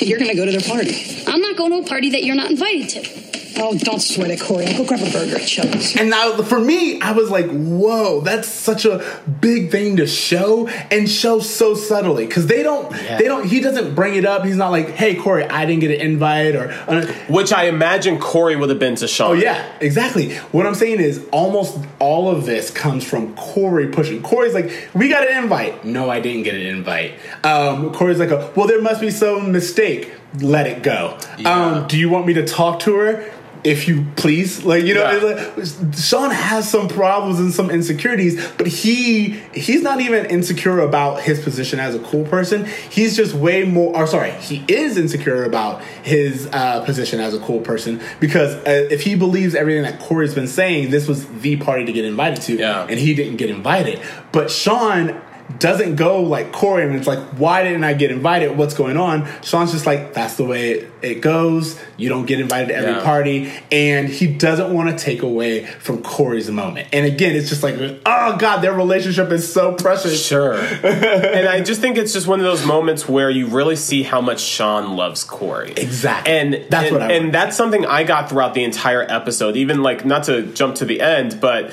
[0.04, 0.96] You're gonna go to their party.
[1.26, 3.29] I'm not going to a party that you're not invited to.
[3.62, 4.66] Oh, don't sweat it, Corey.
[4.66, 5.94] I'll go grab a burger at Chubby's.
[5.96, 9.04] And now, for me, I was like, "Whoa, that's such a
[9.40, 13.46] big thing to show, and show so subtly." Because they don't, they don't.
[13.46, 14.46] He doesn't bring it up.
[14.46, 18.18] He's not like, "Hey, Corey, I didn't get an invite," or, uh, Which I imagine
[18.18, 19.30] Corey would have been to Sean.
[19.30, 24.22] "Oh yeah, exactly." What I'm saying is, almost all of this comes from Corey pushing.
[24.22, 27.12] Corey's like, "We got an invite." No, I didn't get an invite.
[27.44, 30.12] Um, Corey's like, "Well, there must be some mistake.
[30.40, 33.24] Let it go." Um, do you want me to talk to her?
[33.62, 35.50] If you please, like you know, Yeah.
[35.56, 41.20] like, Sean has some problems and some insecurities, but he he's not even insecure about
[41.20, 42.66] his position as a cool person.
[42.88, 43.94] He's just way more.
[43.94, 48.88] Or sorry, he is insecure about his uh, position as a cool person because uh,
[48.90, 52.40] if he believes everything that Corey's been saying, this was the party to get invited
[52.44, 52.86] to, Yeah.
[52.88, 54.00] and he didn't get invited.
[54.32, 55.20] But Sean
[55.58, 58.56] doesn't go like Corey and it's like, why didn't I get invited?
[58.56, 59.26] What's going on?
[59.42, 61.78] Sean's just like, that's the way it, it goes.
[61.96, 63.02] You don't get invited to every Yeah.
[63.04, 63.52] party.
[63.72, 66.88] And he doesn't want to take away from Corey's moment.
[66.92, 70.24] And again, it's just like, oh God, their relationship is so precious.
[70.24, 70.54] Sure.
[70.84, 74.20] and I just think it's just one of those moments where you really see how
[74.20, 75.72] much Sean loves Corey.
[75.76, 76.32] Exactly.
[76.32, 79.56] And That's and, what I and that's something I got throughout the entire episode.
[79.56, 81.72] Even like not to jump to the end, but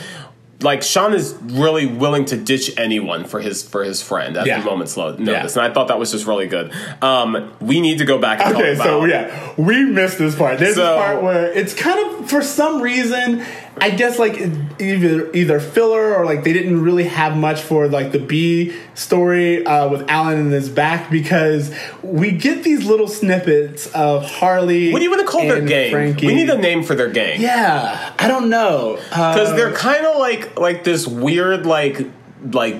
[0.61, 4.59] like Sean is really willing to ditch anyone for his for his friend at Yeah.
[4.59, 5.41] the moment's notice, Yeah.
[5.63, 6.71] and I thought that was just really good.
[7.01, 10.57] Um, we need to go back and Okay, so yeah, we missed this part.
[10.59, 13.43] There's So- this part where it's kind of, for some reason,
[13.81, 14.35] I guess like
[14.79, 19.65] either either filler or like they didn't really have much for like the B story
[19.65, 24.91] uh, with Alan in his back because we get these little snippets of Harley.
[24.91, 25.91] What do you want to call their and gang?
[25.91, 26.27] Frankie.
[26.27, 27.41] We need a name for their gang.
[27.41, 32.07] Yeah, I don't know Uh, because they're kind of like like this weird like
[32.51, 32.75] like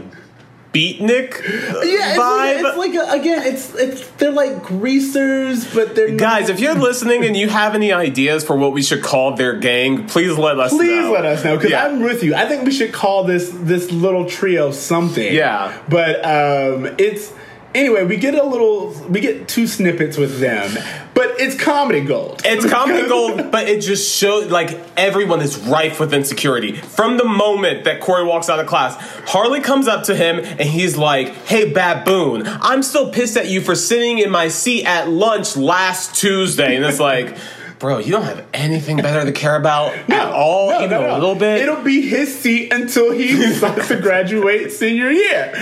[0.78, 2.63] beatnik yeah, it's vibe.
[2.63, 6.60] like, it's like a, again, it's it's they're like greasers, but they're not- Guys, if
[6.60, 10.38] you're listening and you have any ideas for what we should call their gang, please
[10.38, 10.78] let us know.
[10.80, 11.12] Please know.
[11.12, 11.86] let us know because Yeah.
[11.86, 12.36] I'm with you.
[12.36, 15.34] I think we should call this this little trio something.
[15.34, 15.78] Yeah.
[15.90, 17.32] but um, it's
[17.78, 18.04] anyway.
[18.04, 20.72] We get a little, we get two snippets with them,
[21.13, 22.42] but it's comedy gold.
[22.44, 26.76] It's comedy gold, but it just shows like everyone is rife with insecurity.
[26.76, 28.96] From the moment that Corey walks out of class,
[29.30, 33.62] Harley comes up to him and he's like, Hey, baboon, I'm still pissed at you
[33.62, 36.76] for sitting in my seat at lunch last Tuesday.
[36.76, 37.38] And it's like,
[37.80, 41.12] Bro, you don't have anything better to care about at all, No, even no, no.
[41.13, 41.62] a little bit.
[41.62, 45.54] It'll be his seat until he decides to graduate senior year.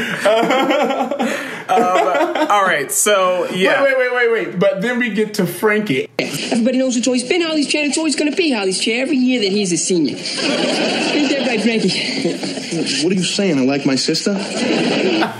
[1.67, 3.83] Um, all right, so yeah.
[3.83, 4.59] Wait, wait, wait, wait, wait.
[4.59, 6.07] But then we get to Frankie.
[6.19, 7.85] Everybody knows it's always been Harley's chair.
[7.85, 10.15] It's always going to be Harley's chair every year that he's a senior.
[10.15, 13.03] Ain't that right, Frankie?
[13.03, 13.57] What are you saying?
[13.57, 14.33] I like my sister?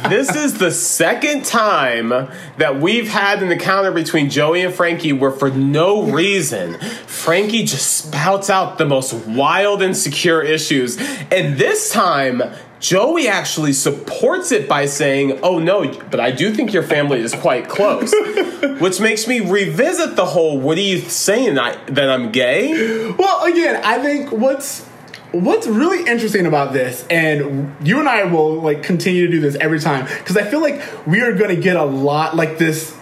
[0.10, 2.10] This is the second time
[2.58, 8.06] that we've had an encounter between Joey and Frankie where, for no reason, Frankie just
[8.06, 10.97] spouts out the most wild, insecure issues.
[11.32, 12.41] And this time,
[12.80, 17.34] Joey actually supports it by saying, Oh no, but I do think your family is
[17.34, 18.13] quite close.
[18.80, 21.58] Which makes me revisit the whole, What are you saying?
[21.58, 23.12] I, that I'm gay?
[23.12, 24.86] Well, again, I think what's
[25.32, 29.56] what's really interesting about this, and you and I will like continue to do this
[29.56, 32.95] every time because I feel like we are going to get a lot like this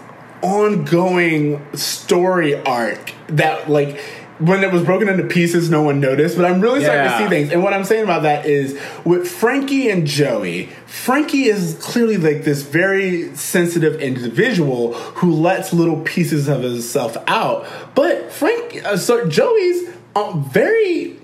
[0.44, 4.00] ongoing story arc that like
[4.40, 7.30] when it was broken into pieces no one noticed but i'm really starting to see
[7.30, 12.18] things and what i'm saying about that is with frankie and joey frankie is clearly
[12.18, 18.98] like this very sensitive individual who lets little pieces of himself out but frank uh,
[18.98, 21.18] so joey's uh, very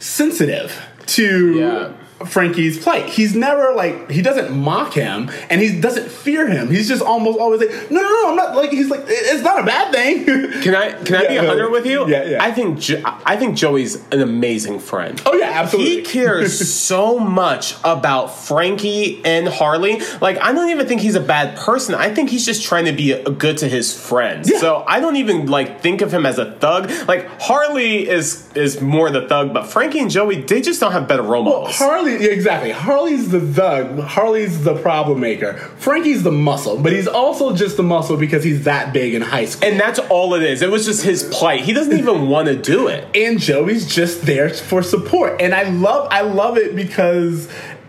[0.00, 1.92] sensitive to Yeah.
[2.26, 3.06] Frankie's plight.
[3.06, 6.68] He's never like he doesn't mock him and he doesn't fear him.
[6.68, 9.60] He's just almost always like, no, no, no, I'm not like he's like it's not
[9.60, 10.24] a bad thing.
[10.62, 12.08] Can I can I be a hundred with you?
[12.08, 12.42] Yeah, yeah.
[12.42, 15.20] I think jo- I think Joey's an amazing friend.
[15.26, 15.96] oh yeah, absolutely.
[15.96, 20.00] He cares so much about Frankie and Harley.
[20.20, 21.94] Like, I don't even think he's a bad person.
[21.94, 24.50] I think he's just trying to be a, good to his friends.
[24.50, 24.58] Yeah.
[24.58, 26.90] So I don't even like think of him as a thug.
[27.06, 31.06] Like Harley is is more the thug, but Frankie and Joey they just don't have
[31.06, 31.76] better role Well, models.
[32.08, 32.70] Harley, yeah, exactly.
[32.70, 33.98] Harley's the thug.
[34.00, 35.54] Harley's the problem maker.
[35.76, 39.44] Frankie's the muscle, but he's also just the muscle because he's that big in high
[39.44, 39.68] school.
[39.68, 40.62] and that's all it is.
[40.62, 41.60] It was just his plight.
[41.62, 43.06] He doesn't even want to do it.
[43.16, 45.40] and Joey's just there for support.
[45.40, 47.48] And I love, I love it because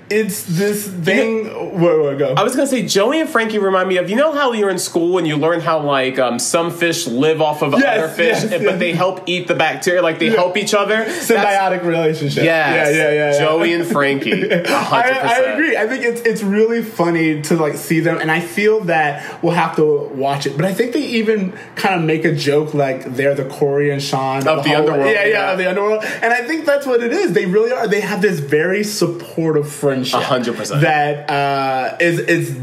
[0.09, 1.45] it's this thing.
[1.79, 2.33] Where, where go?
[2.35, 4.79] I was gonna say Joey and Frankie remind me of you know how you're in
[4.79, 8.43] school and you learn how like um, some fish live off of Yes, other fish,
[8.43, 8.79] yes, but yes.
[8.79, 10.97] they help eat the bacteria, like they help each other.
[10.97, 12.43] That's- Symbiotic relationship.
[12.43, 12.95] Yes.
[12.95, 13.31] Yeah, yeah, yeah.
[13.33, 13.39] yeah.
[13.39, 14.51] Joey and Frankie.
[14.51, 15.77] I, I agree.
[15.77, 19.53] I think it's it's really funny to like see them, and I feel that we'll
[19.53, 20.55] have to watch it.
[20.55, 24.01] But I think they even kind of make a joke like they're the Corey and
[24.01, 25.51] Sean Of the whole- underworld, Yeah, yeah, yeah.
[25.51, 26.03] of the underworld.
[26.03, 27.33] And I think that's what it is.
[27.33, 27.87] They really are.
[27.87, 29.71] They have this very supportive
[30.05, 30.19] friendship.
[30.19, 30.81] A hundred percent.
[30.81, 32.59] That uh, is is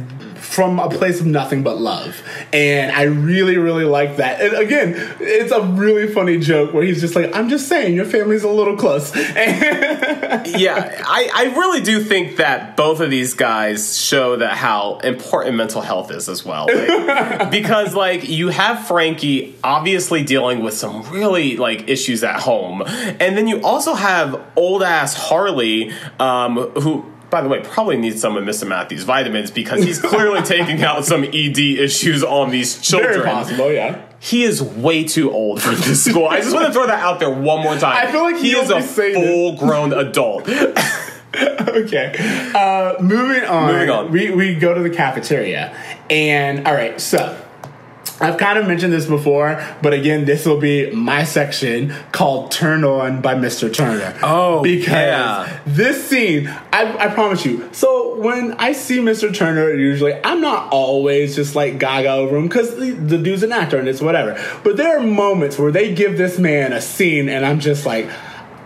[0.46, 2.22] from a place of nothing but love.
[2.53, 4.40] And I really, really like that.
[4.40, 8.07] And again, it's a really funny joke where he's just like, I'm just saying your
[8.07, 9.14] family's a little close.
[9.16, 15.57] yeah, I, I really do think that both of these guys show that how important
[15.57, 16.68] mental health is as well.
[16.68, 22.83] Like, because like you have Frankie obviously dealing with some really like issues at home,
[22.87, 27.12] and then you also have old ass Harley, um, who.
[27.37, 28.66] By the way, probably needs some of Mr.
[28.66, 33.12] Matthews' vitamins because he's clearly taking out some ED issues on these children.
[33.12, 34.07] Very possible, yeah.
[34.20, 36.29] He is way too old for this school.
[36.29, 37.94] I just want to throw that out there one more time.
[38.09, 39.22] I feel like he is a always say this.
[39.22, 40.49] full-grown adult.
[41.38, 42.14] okay.
[42.55, 43.70] Uh, moving on.
[43.70, 44.11] Moving on.
[44.11, 45.77] We, we go to the cafeteria.
[46.09, 47.38] And, all right, so
[48.18, 52.83] I've kind of mentioned this before, but again, this will be my section called Turn
[52.83, 53.72] On by Mr.
[53.72, 54.18] Turner.
[54.22, 55.61] Oh, because yeah.
[55.66, 57.68] this scene, I, I promise you.
[57.72, 59.35] So when I see Mr.
[59.35, 63.52] Turner, usually I'm not always just like gaga over him because the, the dude's an
[63.52, 64.42] actor and it's whatever.
[64.64, 68.09] But there are moments where they give this man a scene and I'm just like,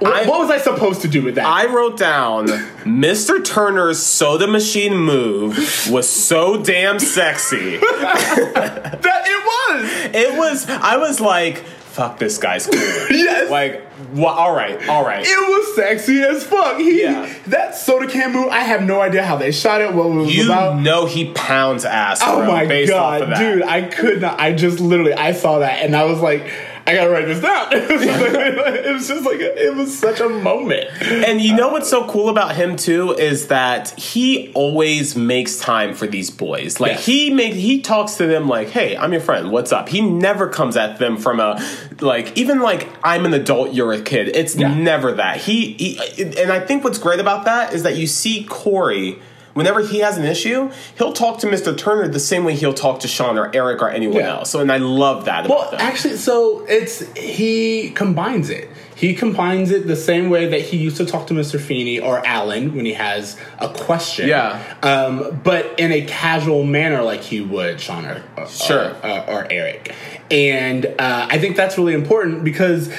[0.05, 1.47] I- what was I supposed to do with that?
[1.47, 2.47] I wrote down
[2.85, 3.45] Mr.
[3.45, 5.57] Turner's soda machine move
[5.91, 7.77] was so damn sexy.
[8.25, 10.15] that it was.
[10.15, 10.69] It was.
[10.69, 12.75] I was like, "Fuck, this guy's cool."
[13.11, 13.51] Yes.
[13.51, 15.25] Like, wha- all right, all right.
[15.27, 16.79] It was sexy as fuck.
[16.79, 17.33] He Yeah.
[17.49, 18.49] that soda can move.
[18.49, 19.93] I have no idea how they shot it.
[19.93, 20.81] What it was you about.
[20.81, 22.21] know he pounds ass.
[22.25, 23.63] Oh bro, my god, dude!
[23.63, 24.41] I could not.
[24.41, 26.51] I just literally I saw that and I was like,
[26.91, 27.69] I gotta write this down.
[27.73, 30.91] it was just like it was such a moment.
[31.03, 35.95] And you know what's so cool about him too is that he always makes time
[35.95, 36.81] for these boys.
[36.81, 37.07] Like Yes.
[37.07, 39.51] he make he talks to them like, "Hey, I'm your friend.
[39.53, 41.65] What's up?" He never comes at them from a
[42.01, 44.29] like even like I'm an adult, you're a kid.
[44.37, 44.75] It's Yeah.
[44.75, 45.37] never that.
[45.39, 49.19] He, he and I think what's great about that is that you see Corey
[49.55, 51.77] Whenever he has an issue, he'll talk to Mr.
[51.77, 54.37] Turner the same way he'll talk to Sean or Eric or anyone Yeah.
[54.39, 54.51] else.
[54.51, 55.47] So, and I love that.
[55.47, 55.81] About Well, them.
[55.81, 58.69] actually, so it's he combines it.
[58.95, 61.59] He combines it the same way that he used to talk to Mr.
[61.59, 64.29] Feeney or Alan when he has a question.
[64.29, 64.59] Yeah.
[64.83, 68.93] Um, but in a casual manner, like he would Sean or, or Sure.
[69.03, 69.95] or, or Eric.
[70.31, 72.91] And uh, I think that's really important because.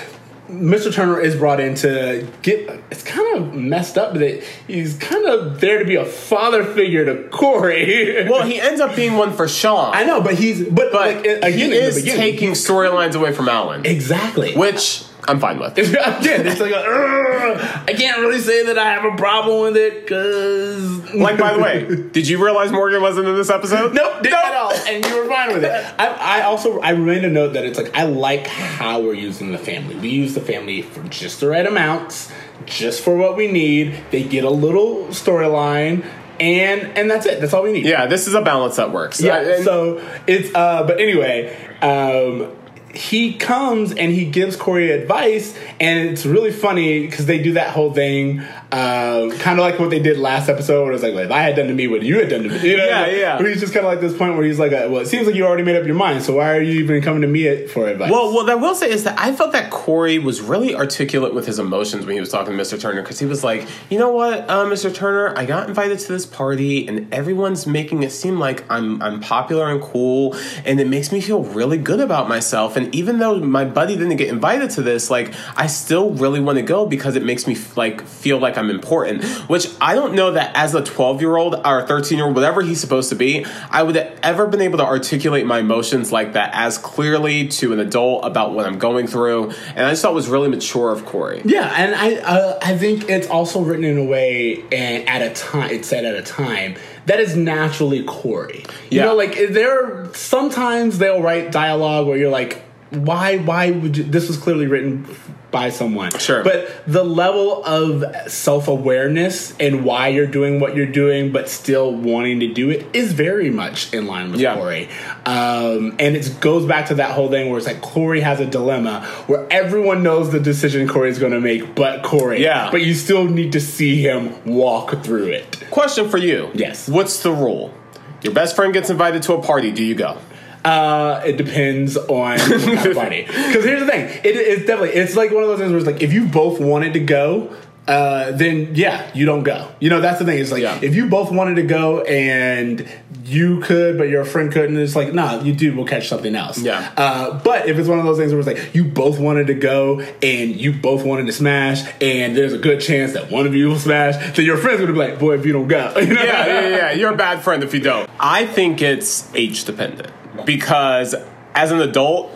[0.52, 0.94] Mr.
[0.94, 2.70] Turner is brought in to get.
[2.92, 7.06] It's kind of messed up that he's kind of there to be a father figure
[7.06, 8.26] to Corey.
[8.30, 9.96] well, he ends up being one for Sean.
[9.96, 13.86] I know, but he's but, but like again he is taking storylines away from Alan,
[13.86, 14.56] exactly.
[14.56, 15.78] which I'm fine with.
[15.78, 19.78] Again, it's like a, "Ugh, I can't really say that I have a problem with
[19.78, 23.94] it because Like, by the way, did you realize Morgan wasn't in this episode?
[23.94, 25.72] Nope, didn't at all, and you were fine with it.
[26.00, 29.52] I, I also I made a note that it's like I like how we're using
[29.52, 29.96] the family.
[29.96, 32.32] We use the family for just the right amounts,
[32.66, 33.96] just for what we need.
[34.12, 36.06] They get a little storyline,
[36.40, 37.42] and and that's it.
[37.42, 37.86] That's all we need.
[37.86, 39.20] Yeah, this is a balance that works.
[39.22, 39.40] Yeah.
[39.42, 42.52] And- so it's uh but anyway, um
[42.94, 47.70] he comes and he gives Corey advice, and it's really funny because they do that
[47.70, 51.26] whole thing, uh, kind of like what they did last episode, where it's like, well,
[51.26, 52.86] if I had done to me what you had done to me, you know?
[52.86, 53.38] Yeah, yeah.
[53.40, 55.28] Where he's just kind of like this point where he's like, uh, well, it seems
[55.28, 57.68] like you already made up your mind, so why are you even coming to me
[57.68, 58.10] for advice?
[58.12, 61.46] Well, what I will say is that I felt that Corey was really articulate with
[61.46, 62.80] his emotions when he was talking to Mr.
[62.80, 64.94] Turner because he was like, you know what, uh, Mr.
[64.94, 69.20] Turner, I got invited to this party and everyone's making it seem like I'm I'm
[69.20, 72.76] popular and cool, and it makes me feel really good about myself.
[72.76, 76.58] And even though my buddy didn't get invited to this, like I still really want
[76.58, 79.24] to go because it makes me like feel like I'm important.
[79.50, 82.62] Which I don't know that as a 12 year old or 13 year old, whatever
[82.62, 86.34] he's supposed to be, I would have ever been able to articulate my emotions like
[86.34, 89.52] that as clearly to an adult about what I'm going through.
[89.76, 91.42] And I just thought it was really mature of Corey.
[91.46, 95.34] Yeah, and I uh, I think it's also written in a way and at a
[95.34, 96.76] time it's said at a time
[97.08, 98.66] that is naturally Corey.
[98.90, 99.06] You Yeah.
[99.06, 104.04] know, like there are sometimes they'll write dialogue where you're like, why why would you,
[104.04, 105.06] this was clearly written
[105.52, 106.12] by someone.
[106.18, 106.44] Sure.
[106.44, 111.94] But the level of self awareness and why you're doing what you're doing, but still
[111.94, 114.56] wanting to do it, is very much in line with Yeah.
[114.56, 114.90] Corey.
[115.26, 118.46] Um, and it goes back to that whole thing where it's like Corey has a
[118.46, 122.42] dilemma where everyone knows the decision Corey's going to make, but Corey.
[122.42, 122.72] Yeah.
[122.72, 125.64] But you still need to see him walk through it.
[125.70, 126.50] Question for you.
[126.54, 126.88] Yes.
[126.90, 127.74] What's the rule?
[128.22, 129.72] Your best friend gets invited to a party.
[129.72, 130.18] Do you go?
[130.64, 133.22] Uh, it depends on what kind of party.
[133.26, 135.88] Because here's the thing, it, it's definitely it's like one of those things where it's
[135.88, 137.56] like if you both wanted to go,
[137.88, 139.72] uh, then yeah, you don't go.
[139.80, 140.40] You know that's the thing.
[140.40, 140.80] It's like Yeah.
[140.82, 142.88] if you both wanted to go and
[143.26, 145.76] you could, but your friend couldn't, it's like nah, you do.
[145.76, 146.60] We'll catch something else.
[146.60, 146.92] Yeah.
[146.96, 149.56] Uh, but if it's one of those things where it's like you both wanted to
[149.56, 153.56] go and you both wanted to smash, and there's a good chance that one of
[153.56, 156.14] you will smash, then your friends would be like, boy, if you don't go, you
[156.14, 156.24] know?
[156.24, 156.92] yeah, yeah, yeah.
[156.92, 158.08] You're a bad friend if you don't.
[158.20, 160.12] I think it's age dependent
[160.46, 161.16] because
[161.56, 162.32] as an adult,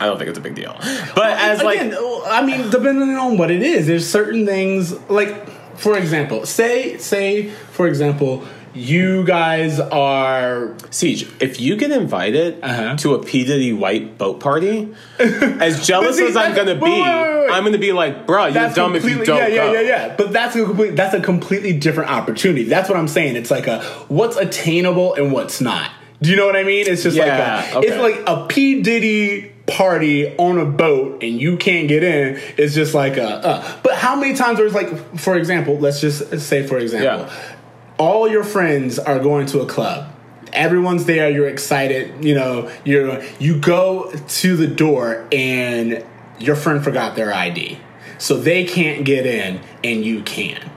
[0.00, 0.76] I don't think it's a big deal.
[1.14, 5.48] But as Again, like, I mean, depending on what it is, there's certain things like,
[5.78, 12.96] for example, say, say, for example, you guys are Siege, if you get invited Uh-huh.
[12.96, 17.00] to a P Diddy white boat party, as jealous see, as I'm gonna be, wait,
[17.00, 17.50] wait, wait, wait.
[17.52, 20.14] I'm gonna be like, bro, you're dumb if you don't yeah, yeah, yeah, yeah.
[20.16, 22.64] But that's a complete, that's a completely different opportunity.
[22.64, 23.36] That's what I'm saying.
[23.36, 25.92] It's like a what's attainable and what's not.
[26.24, 26.86] Do you know what I mean?
[26.88, 27.86] It's just Yeah, like a, okay.
[27.88, 32.40] it's like a P Diddy party on a boat and you can't get in.
[32.56, 33.28] It's just like a.
[33.28, 33.76] Uh.
[33.82, 37.54] But how many times there's like, for example, let's just say, for example, Yeah.
[37.98, 40.10] all your friends are going to a club.
[40.52, 41.30] Everyone's there.
[41.30, 42.24] You're excited.
[42.24, 46.04] You know, you're you go to the door and
[46.38, 47.78] your friend forgot their ID,
[48.18, 50.70] so they can't get in and you can.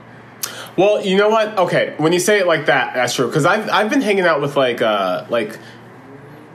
[0.78, 1.58] Well, you know what?
[1.58, 3.26] Okay, when you say it like that, that's true.
[3.26, 5.58] Because I've I've been hanging out with like uh like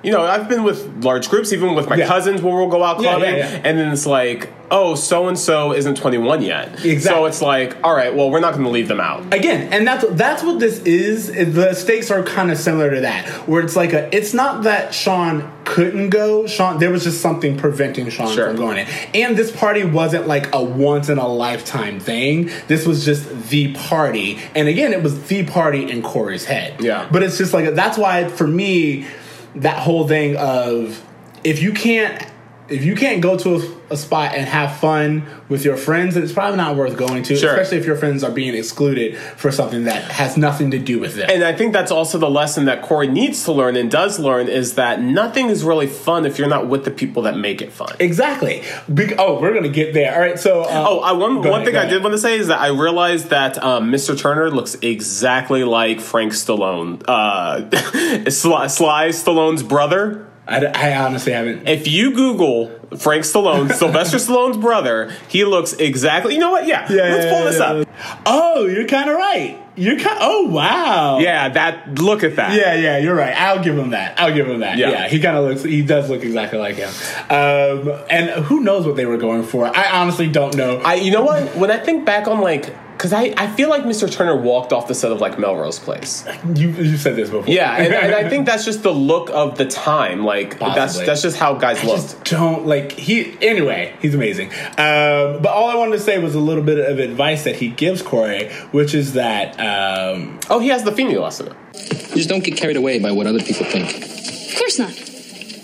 [0.02, 2.08] you know, I've been with large groups, even with my Yeah.
[2.08, 3.62] cousins where we'll go out clubbing, yeah, yeah.
[3.64, 6.74] and then it's like, oh, so and so isn't 21 yet.
[6.84, 7.00] Exactly.
[7.00, 9.34] So it's like, all right, well, we're not going to leave them out.
[9.34, 13.30] again and that's that's what this is the stakes are kind of similar to that
[13.48, 17.58] where it's like a it's not that sean couldn't go sean there was just something
[17.58, 18.48] preventing sean Sure.
[18.48, 22.86] from going in and this party wasn't like a once in a lifetime thing this
[22.86, 27.08] was just the party and again it was the party in corey's head Yeah.
[27.12, 29.08] but it's just like that's why for me
[29.56, 31.04] that whole thing of
[31.44, 32.24] if you can't
[32.70, 36.24] if you can't go to a, a spot and have fun with your friends, then
[36.24, 37.52] it's probably not worth going to, Sure.
[37.52, 41.16] especially if your friends are being excluded for something that has nothing to do with
[41.16, 41.30] them.
[41.30, 44.48] And I think that's also the lesson that Corey needs to learn and does learn
[44.48, 47.72] is that nothing is really fun if you're not with the people that make it
[47.74, 47.96] fun.
[48.00, 48.64] exactly.
[48.88, 50.14] Bec- oh, we're gonna get there.
[50.14, 50.40] All right.
[50.40, 52.60] So, uh, Oh, I, one, one ahead, thing I did want to say is that
[52.60, 54.18] I realized that um, Mr.
[54.18, 60.28] Turner looks exactly like Frank Stallone, uh, Sly, Sly Stallone's brother.
[60.48, 61.68] I, I honestly haven't.
[61.68, 62.68] If you Google
[62.98, 66.34] Frank Stallone, Sylvester Stallone's brother, he looks exactly.
[66.34, 66.68] You know what?
[66.68, 67.88] Yeah, let's pull this up.
[68.26, 69.60] Oh, you're kind of right.
[69.76, 70.18] You're kind.
[70.22, 71.18] Oh, wow.
[71.20, 71.98] Yeah, that.
[71.98, 72.54] Look at that.
[72.56, 73.34] Yeah, yeah, you're right.
[73.36, 74.20] I'll give him that.
[74.20, 74.78] I'll give him that.
[74.78, 74.92] Yeah.
[74.92, 75.64] Yeah, he kind of looks.
[75.64, 76.90] He does look exactly like him.
[77.30, 79.66] Um, and who knows what they were going for?
[79.66, 80.78] I honestly don't know.
[80.80, 80.96] I.
[80.96, 81.56] You know what?
[81.56, 82.76] When I think back on like.
[83.04, 84.10] Because I, I feel like Mr.
[84.10, 86.26] Turner walked off the set of like Melrose Place.
[86.56, 87.54] you you said this before.
[87.54, 90.24] Yeah, and, and I think that's just the look of the time.
[90.24, 91.06] Like that's Possibly.
[91.08, 92.02] that's just how guys I looked.
[92.02, 93.36] just don't like he.
[93.42, 94.52] Anyway, he's amazing.
[94.78, 97.68] Um, but all I wanted to say was a little bit of advice that he
[97.68, 101.54] gives Corey, which is that um, Oh, he has the female lesson.
[101.74, 104.94] Just don't get carried away by what other people think, Of course not.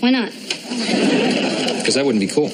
[0.01, 0.31] Why not?
[1.79, 2.51] because that wouldn't be cool.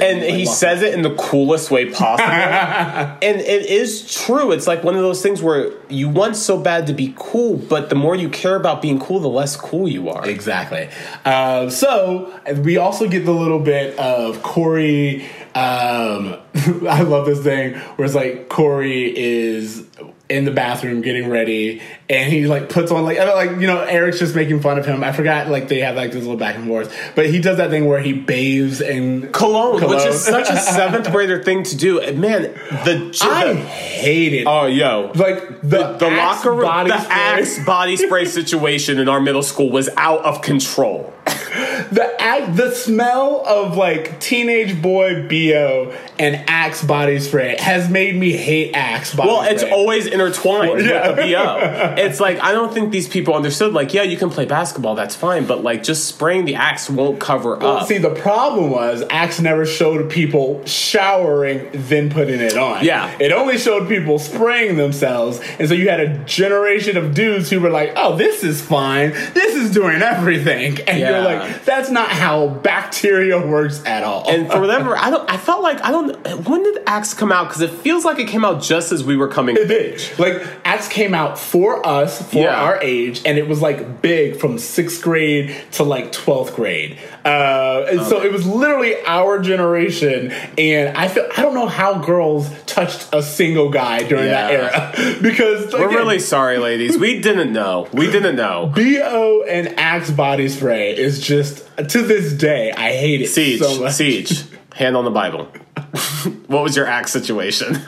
[0.00, 2.30] And he says it in the coolest way possible.
[2.30, 4.52] and it is true.
[4.52, 7.88] It's like one of those things where you want so bad to be cool, but
[7.88, 10.28] the more you care about being cool, the less cool you are.
[10.28, 10.88] Exactly.
[11.24, 12.32] Um, so
[12.62, 15.24] we also get the little bit of Corey.
[15.54, 16.36] Um,
[16.88, 19.84] I love this thing where it's like Corey is
[20.28, 24.18] in the bathroom getting ready, and he like puts on like like you know Eric's
[24.18, 25.02] just making fun of him.
[25.02, 27.70] I forgot like they have like this little back and forth, but he does that
[27.70, 32.00] thing where he bathes in Cologne, which is such a seventh grader thing to do.
[32.00, 34.46] And Man, the, I the hate it.
[34.46, 37.14] oh yo, like the the, the locker room, body the spray.
[37.16, 41.12] axe body spray situation in our middle school was out of control.
[41.24, 48.14] the act, the smell of like teenage boy bo and Axe body spray has made
[48.16, 49.54] me hate Axe body Well, spray.
[49.54, 51.08] it's always intertwined Yeah.
[51.08, 51.93] with the BO.
[51.98, 53.72] It's like I don't think these people understood.
[53.72, 57.20] Like, yeah, you can play basketball, that's fine, but like just spraying the axe won't
[57.20, 57.86] cover Well, up.
[57.88, 62.84] see, the problem was Axe never showed people showering then putting it on.
[62.84, 63.14] Yeah.
[63.20, 65.40] It only showed people spraying themselves.
[65.58, 69.10] And so you had a generation of dudes who were like, oh, this is fine.
[69.34, 70.78] This is doing everything.
[70.94, 71.10] And Yeah.
[71.10, 74.28] you're like, that's not how bacteria works at all.
[74.28, 75.28] and for whatever, I don't.
[75.30, 76.14] I felt like I don't.
[76.48, 77.48] When did Axe come out?
[77.48, 79.56] Because it feels like it came out just as we were coming.
[79.56, 80.18] It did.
[80.18, 81.38] Like Axe came out
[81.84, 82.54] for us, for Yeah.
[82.62, 86.96] our age, and it was like big from sixth grade to like twelfth grade.
[87.24, 91.98] Uh, and so it was literally our generation, and I feel I don't know how
[91.98, 96.98] girls touched a single guy during that era because We're really sorry, ladies.
[96.98, 97.88] We didn't know.
[97.92, 98.72] We didn't know.
[98.74, 103.82] Bo and Axe body spray is just to this day I hate it Siege, so
[103.82, 103.92] much.
[103.94, 104.44] siege.
[104.74, 105.44] Hand on the Bible.
[106.48, 107.78] what was your axe situation?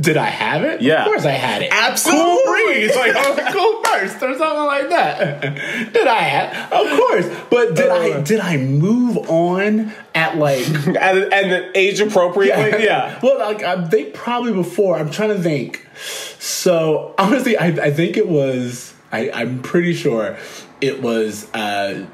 [0.00, 0.80] Did I have it?
[0.80, 1.02] Yeah.
[1.02, 1.72] Of course I had it.
[1.72, 2.22] Absolutely.
[2.44, 5.42] Cool breeze, like oh, cool burst or something like that.
[5.92, 6.72] did I have?
[6.72, 7.26] Of course.
[7.50, 12.84] But did I did I move on at like and, and age appropriately?
[12.84, 13.18] Yeah.
[13.22, 14.96] well, like I think probably before.
[14.96, 15.86] I'm trying to think.
[16.38, 18.94] So honestly, I, I think it was.
[19.10, 20.36] I, I'm pretty sure
[20.80, 22.06] it was uh,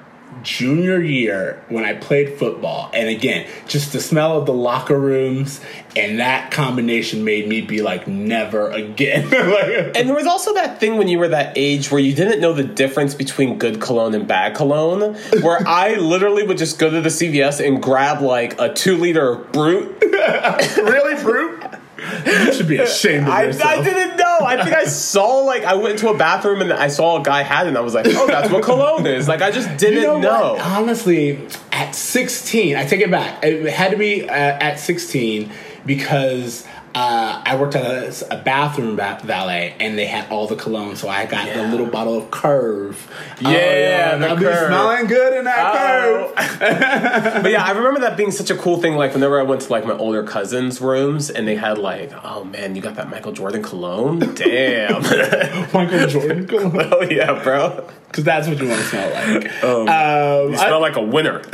[0.43, 5.61] junior year when I played football, and again, just the smell of the locker rooms
[5.97, 9.31] and that combination made me be like, never again.
[9.31, 12.41] like, And there was also that thing when you were that age where you didn't
[12.41, 16.91] know the difference between good cologne and bad cologne, where I literally would just go
[16.91, 20.03] to the CVS and grab like a two liter Brut.
[20.03, 21.81] really, Brut?
[22.27, 23.71] You should be ashamed of I, yourself.
[23.71, 24.47] I didn't know.
[24.47, 27.43] I think I saw like I went into a bathroom and I saw a guy
[27.43, 29.29] had it and I was like, oh, that's what cologne is.
[29.29, 30.57] Like I just didn't You know, know.
[30.61, 33.43] Honestly, at 16, I take it back.
[33.45, 35.51] It had to be uh, at 16
[35.87, 40.55] because uh, I worked at a, a bathroom va- valet and they had all the
[40.57, 43.11] cologne, so I got the little bottle of Curve.
[43.45, 46.33] Oh, Yeah, the I'll be smelling good in that Oh.
[46.37, 47.41] Curve.
[47.43, 48.95] But yeah, I remember that being such a cool thing.
[48.95, 52.45] Like whenever I went to like my older cousins' rooms, and they had like, "Oh
[52.45, 54.21] man, you got that Michael Jordan cologne?
[54.35, 55.03] Damn!
[55.75, 56.89] Michael Jordan cologne.
[56.93, 59.51] oh yeah, bro." Because that's what you want to smell like.
[59.65, 61.43] Oh, um, You I- smell like a winner.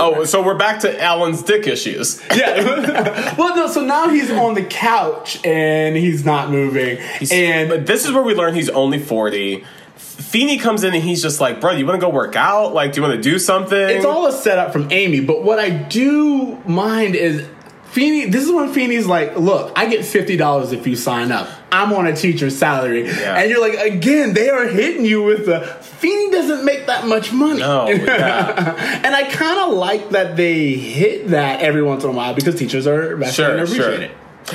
[0.00, 2.20] oh, so we're back to Alan's dick issues.
[2.34, 3.36] yeah.
[3.38, 3.68] well, no.
[3.68, 6.98] So now he's on the couch and he's not moving,
[7.30, 9.64] and But this is where we learn he's only 40.
[9.96, 12.74] Feeney comes in and he's just like, bro, you want to go work out?
[12.74, 13.78] Like, do you want to do something?
[13.78, 17.46] It's all a setup from Amy, but what I do mind is
[17.84, 18.26] Feeney.
[18.26, 21.48] This is when Feeney's like, "Look, I get fifty dollars if you sign up.
[21.70, 23.36] I'm on a teacher's salary," Yeah.
[23.38, 27.32] and you're like, "Again, they are hitting you with the Feeney doesn't make that much
[27.32, 29.00] money." No, yeah.
[29.04, 32.54] and I kind of like that they hit that every once in a while because
[32.54, 34.02] teachers are Sure, and appreciate sure.
[34.02, 34.10] it.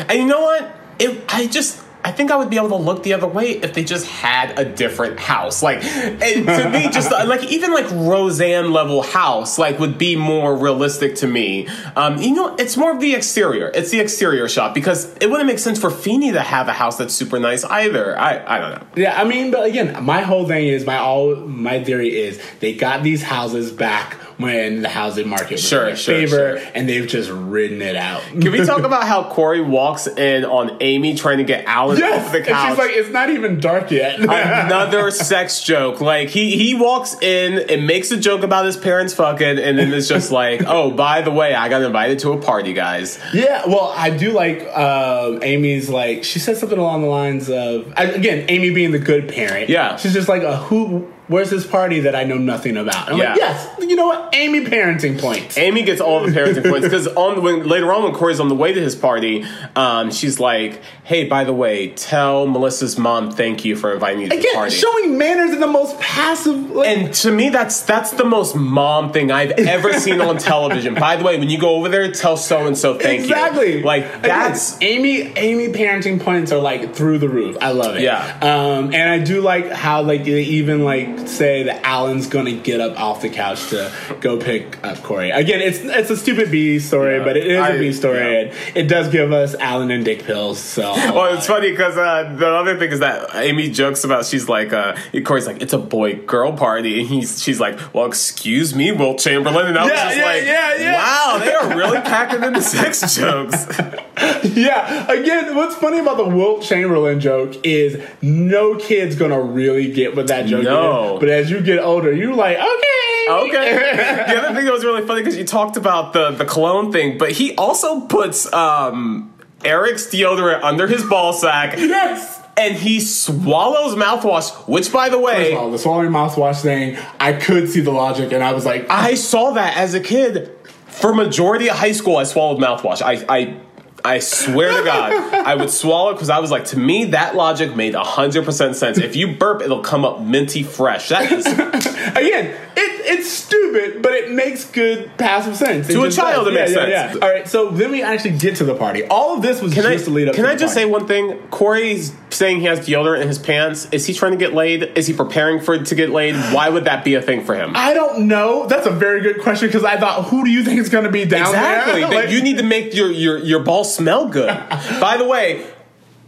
[0.09, 0.75] And you know what?
[0.99, 1.81] It, I just.
[2.05, 4.59] I think I would be able to look the other way if they just had
[4.59, 5.63] a different house.
[5.63, 11.15] Like, to me, just like even like Roseanne level house, like would be more realistic
[11.15, 11.67] to me.
[11.95, 13.71] Um, you know, it's more of the exterior.
[13.73, 16.97] It's the exterior shot because it wouldn't make sense for Feeney to have a house
[16.97, 18.17] that's super nice either.
[18.17, 18.87] I I don't know.
[18.95, 22.73] Yeah, I mean, but again, my whole thing is my all my theory is they
[22.73, 26.71] got these houses back when the housing market was Sure, in their sure, favor, sure.
[26.75, 28.21] and they've just ridden it out.
[28.23, 32.25] Can we talk about how Corey walks in on Amy trying to get Alan Yes,
[32.25, 32.69] off the and couch?
[32.69, 34.19] she's like, it's not even dark yet.
[34.19, 36.01] Another sex joke.
[36.01, 39.93] Like he he walks in and makes a joke about his parents fucking, and then
[39.93, 43.19] it's just like, oh, by the way, I got invited to a party, guys.
[43.33, 47.91] yeah, well, I do like um, Amy's like she said something along the lines of
[47.95, 49.69] again, Amy being the good parent.
[49.69, 49.95] Yeah.
[49.95, 51.11] she's just like, a who?
[51.27, 53.09] Where's this party that I know nothing about?
[53.09, 54.35] And I'm like, yes, you know what?
[54.35, 55.57] Amy parenting points.
[55.57, 58.55] Amy gets all the parenting points because on when later on when Corey's on the
[58.55, 59.45] way to his party,
[59.75, 64.23] um, she's like, "Hey, by the way, tell Melissa's mom thank you for inviting me
[64.25, 66.71] to the Again, party." showing manners in the most passive.
[66.71, 70.95] Like, and to me, that's that's the most mom thing I've ever seen on television.
[70.95, 73.71] By the way, when you go over there, tell so and so thank exactly.
[73.71, 73.77] you.
[73.77, 73.83] Exactly.
[73.83, 75.21] Like Again, that's Amy.
[75.37, 77.57] Amy parenting points are like through the roof.
[77.61, 78.01] I love it.
[78.01, 78.39] Yeah.
[78.41, 82.79] Um, and I do like how like they even like say that Alan's gonna get
[82.81, 83.91] up off the couch to
[84.21, 85.31] go pick up Corey.
[85.31, 87.23] Again, it's it's a stupid B story, Yeah.
[87.23, 88.39] but it is I- a B story, yeah.
[88.39, 90.59] and it does give us Alan and dick pills.
[90.59, 94.47] So Well, it's funny because uh, the other thing is that Amy jokes about she's
[94.49, 98.73] like, uh, Corey's like, it's a boy girl party, and he's she's like, well, excuse
[98.75, 102.43] me, Wilt Chamberlain, and I was Yeah, just yeah, like, wow, they are really packing
[102.43, 103.67] in the sex jokes.
[104.43, 105.11] yeah.
[105.11, 110.27] Again, what's funny about the Wilt Chamberlain joke is no kid's gonna really get what
[110.27, 111.15] that joke No.
[111.15, 111.19] is.
[111.19, 113.27] But as you get older, you're like, okay.
[113.29, 113.73] Okay.
[114.27, 117.17] the other thing that was really funny because you talked about the the cologne thing,
[117.17, 121.77] but he also puts um, Eric's deodorant under his ball sack.
[121.77, 122.41] yes.
[122.55, 126.95] And he swallows mouthwash, which, by the First way, of all, the swallowing mouthwash thing,
[127.19, 130.51] I could see the logic, and I was like, I saw that as a kid.
[130.85, 133.01] For majority of high school, I swallowed mouthwash.
[133.01, 133.57] I, I,
[134.05, 137.35] I swear to God, I would swallow it because I was like, to me, that
[137.35, 138.97] logic made hundred percent sense.
[138.97, 141.09] If you burp, it'll come up minty fresh.
[141.09, 145.89] That is again, it, it's stupid, but it makes good passive sense.
[145.89, 146.53] It To a child, does.
[146.53, 147.19] it makes Yeah, yeah, sense.
[147.19, 147.25] yeah.
[147.25, 149.05] All right, so then we actually get to the party.
[149.05, 150.35] All of this was Can I, just to lead up.
[150.35, 151.37] can I just say one thing?
[151.49, 153.87] Corey's saying he has deodorant in his pants.
[153.91, 154.83] Is he trying to get laid?
[154.97, 156.35] Is he preparing for it to get laid?
[156.53, 157.71] Why would that be a thing for him?
[157.75, 158.65] I don't know.
[158.67, 161.11] That's a very good question because I thought, who do you think is going to
[161.11, 162.01] be down Exactly.
[162.01, 162.09] there?
[162.09, 164.47] That Like- you need to make your, your, your balls smell good.
[165.01, 165.65] By the way,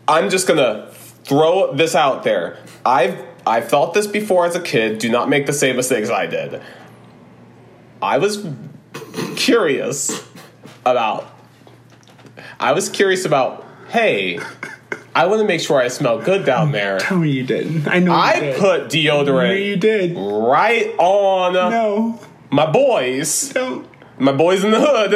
[0.07, 0.89] I'm just gonna
[1.23, 2.57] throw this out there.
[2.85, 4.99] I've I've thought this before as a kid.
[4.99, 6.61] Do not make the same mistakes I did.
[8.01, 8.45] I was
[9.35, 10.27] curious
[10.85, 11.27] about.
[12.59, 13.63] I was curious about.
[13.89, 14.39] Hey,
[15.13, 16.99] I want to make sure I smell good down there.
[16.99, 17.87] Tell me you didn't.
[17.87, 18.11] I know.
[18.13, 18.59] you I did.
[18.59, 20.15] put No, deodorant you did.
[20.17, 23.87] right on No, my boys don't.
[24.17, 25.13] My boys in the hood.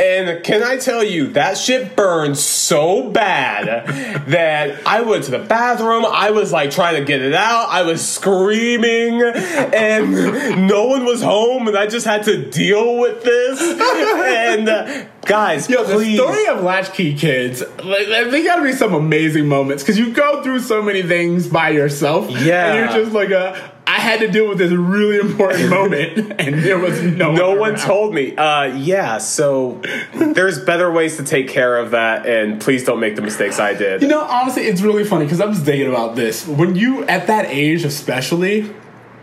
[0.00, 5.40] And can I tell you, that shit burned so bad that I went to the
[5.40, 6.04] bathroom.
[6.06, 7.68] I was like trying to get it out.
[7.68, 13.24] I was screaming, and no one was home, and I just had to deal with
[13.24, 13.60] this.
[13.60, 18.94] And uh, guys, Yo, the story of Latchkey Kids, like, they got to be some
[18.94, 22.30] amazing moments because you go through so many things by yourself.
[22.30, 22.72] Yeah.
[22.72, 23.72] and you're just like a.
[23.98, 27.58] I had to deal with this really important moment, and there was no no one
[27.58, 28.36] one told me.
[28.36, 29.82] Uh, yeah, so
[30.14, 33.74] there's better ways to take care of that, and please don't make the mistakes I
[33.74, 34.00] did.
[34.02, 36.46] You know, honestly, it's really funny because I'm just thinking about this.
[36.46, 38.72] When you, at that age especially,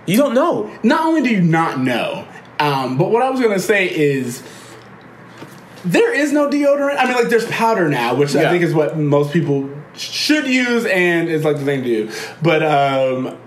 [0.07, 0.69] You don't know.
[0.84, 2.28] not only do you not know,
[2.59, 4.43] um, but what I was going to say is
[5.86, 6.97] there is no deodorant.
[6.99, 10.86] I mean, like, there's powder now, which I think is what most people should use
[10.86, 12.11] and is like the thing to do.
[12.41, 13.38] But um,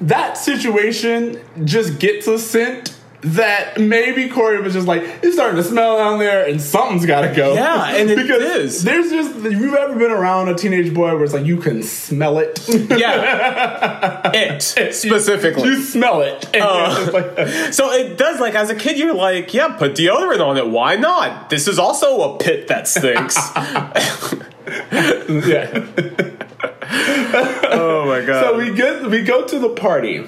[0.00, 5.62] that situation just gets a scent that maybe Corey was just like, it's starting to
[5.62, 7.52] smell down there and something's got to go.
[7.52, 8.82] Yeah, and it because is.
[8.82, 11.82] There's just, if you've ever been around a teenage boy where it's like, you can
[11.82, 12.58] smell it.
[12.66, 14.62] Yeah, it
[14.94, 15.64] specifically.
[15.68, 16.48] you smell it.
[16.54, 17.10] And Uh.
[17.12, 20.68] like- So it does like as a kid you're like, yeah, put deodorant on it.
[20.68, 21.50] Why not?
[21.50, 23.36] This is also a pit that stinks.
[25.46, 26.69] yeah.
[27.70, 28.42] oh my god.
[28.42, 30.26] So we get we go to the party.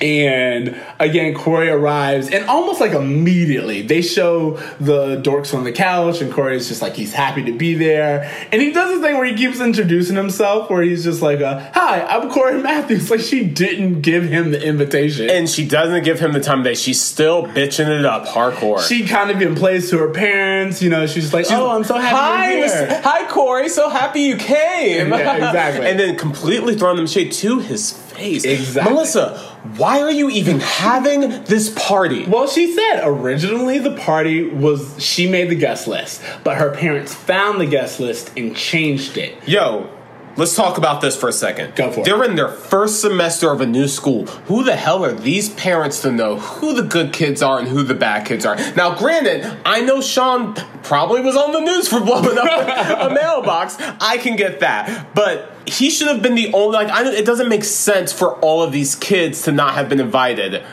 [0.00, 6.20] And again, Corey arrives, and almost like immediately they show the dorks on the couch,
[6.22, 8.30] and Corey is just like he's happy to be there.
[8.50, 11.70] And he does this thing where he keeps introducing himself, where he's just like, uh,
[11.74, 16.20] "Hi, I'm Corey Matthews." Like she didn't give him the invitation, and she doesn't give
[16.20, 16.74] him the time of day.
[16.74, 18.86] She's still bitching it up hardcore.
[18.86, 20.80] she kind of even plays to her parents.
[20.80, 23.68] You know, she's like, "Oh, I'm so happy Hi, you're here." Hi, Corey.
[23.68, 25.10] So happy you came.
[25.10, 25.86] Yeah, exactly.
[25.90, 28.92] and then completely throwing them shade to his Exactly.
[28.92, 29.38] Melissa,
[29.76, 32.24] why are you even having this party?
[32.26, 37.14] Well, she said originally the party was she made the guest list, but her parents
[37.14, 39.36] found the guest list and changed it.
[39.48, 39.90] Yo,
[40.36, 41.74] let's talk about this for a second.
[41.74, 42.04] Go for it.
[42.04, 44.26] They're in their first semester of a new school.
[44.26, 47.82] Who the hell are these parents to know who the good kids are and who
[47.82, 48.56] the bad kids are?
[48.74, 53.76] Now, granted, I know Sean probably was on the news for blowing up a mailbox.
[53.78, 55.14] I can get that.
[55.14, 58.62] But he should have been the only, like, I, it doesn't make sense for all
[58.62, 60.64] of these kids to not have been invited.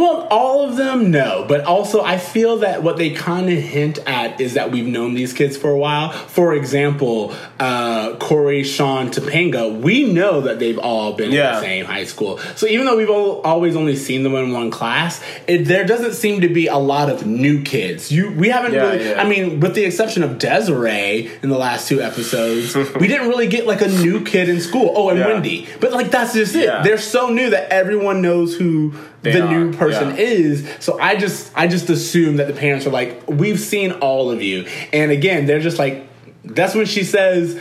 [0.00, 1.44] Well, all of them, no.
[1.48, 5.14] But also, I feel that what they kind of hint at is that we've known
[5.14, 6.10] these kids for a while.
[6.12, 11.84] For example, uh, Corey, Sean, Topanga, we know that they've all been in the same
[11.86, 12.38] high school.
[12.56, 16.14] So even though we've all, always only seen them in one class, it, there doesn't
[16.14, 18.12] seem to be a lot of new kids.
[18.12, 19.08] You, we haven't Yeah, really.
[19.10, 19.22] yeah.
[19.22, 23.46] I mean, with the exception of Desiree in the last two episodes, we didn't really
[23.48, 24.92] get like a new kid in school.
[24.94, 25.26] Oh, and Yeah.
[25.28, 25.68] Wendy.
[25.80, 26.64] But like that's just it.
[26.64, 26.82] Yeah.
[26.82, 28.92] They're so new that everyone knows who
[29.26, 30.22] They the are, new person yeah.
[30.22, 30.68] is.
[30.80, 34.42] So I just I just assume that the parents are like, we've seen all of
[34.42, 34.66] you.
[34.92, 36.06] And again, they're just like
[36.44, 37.60] that's when she says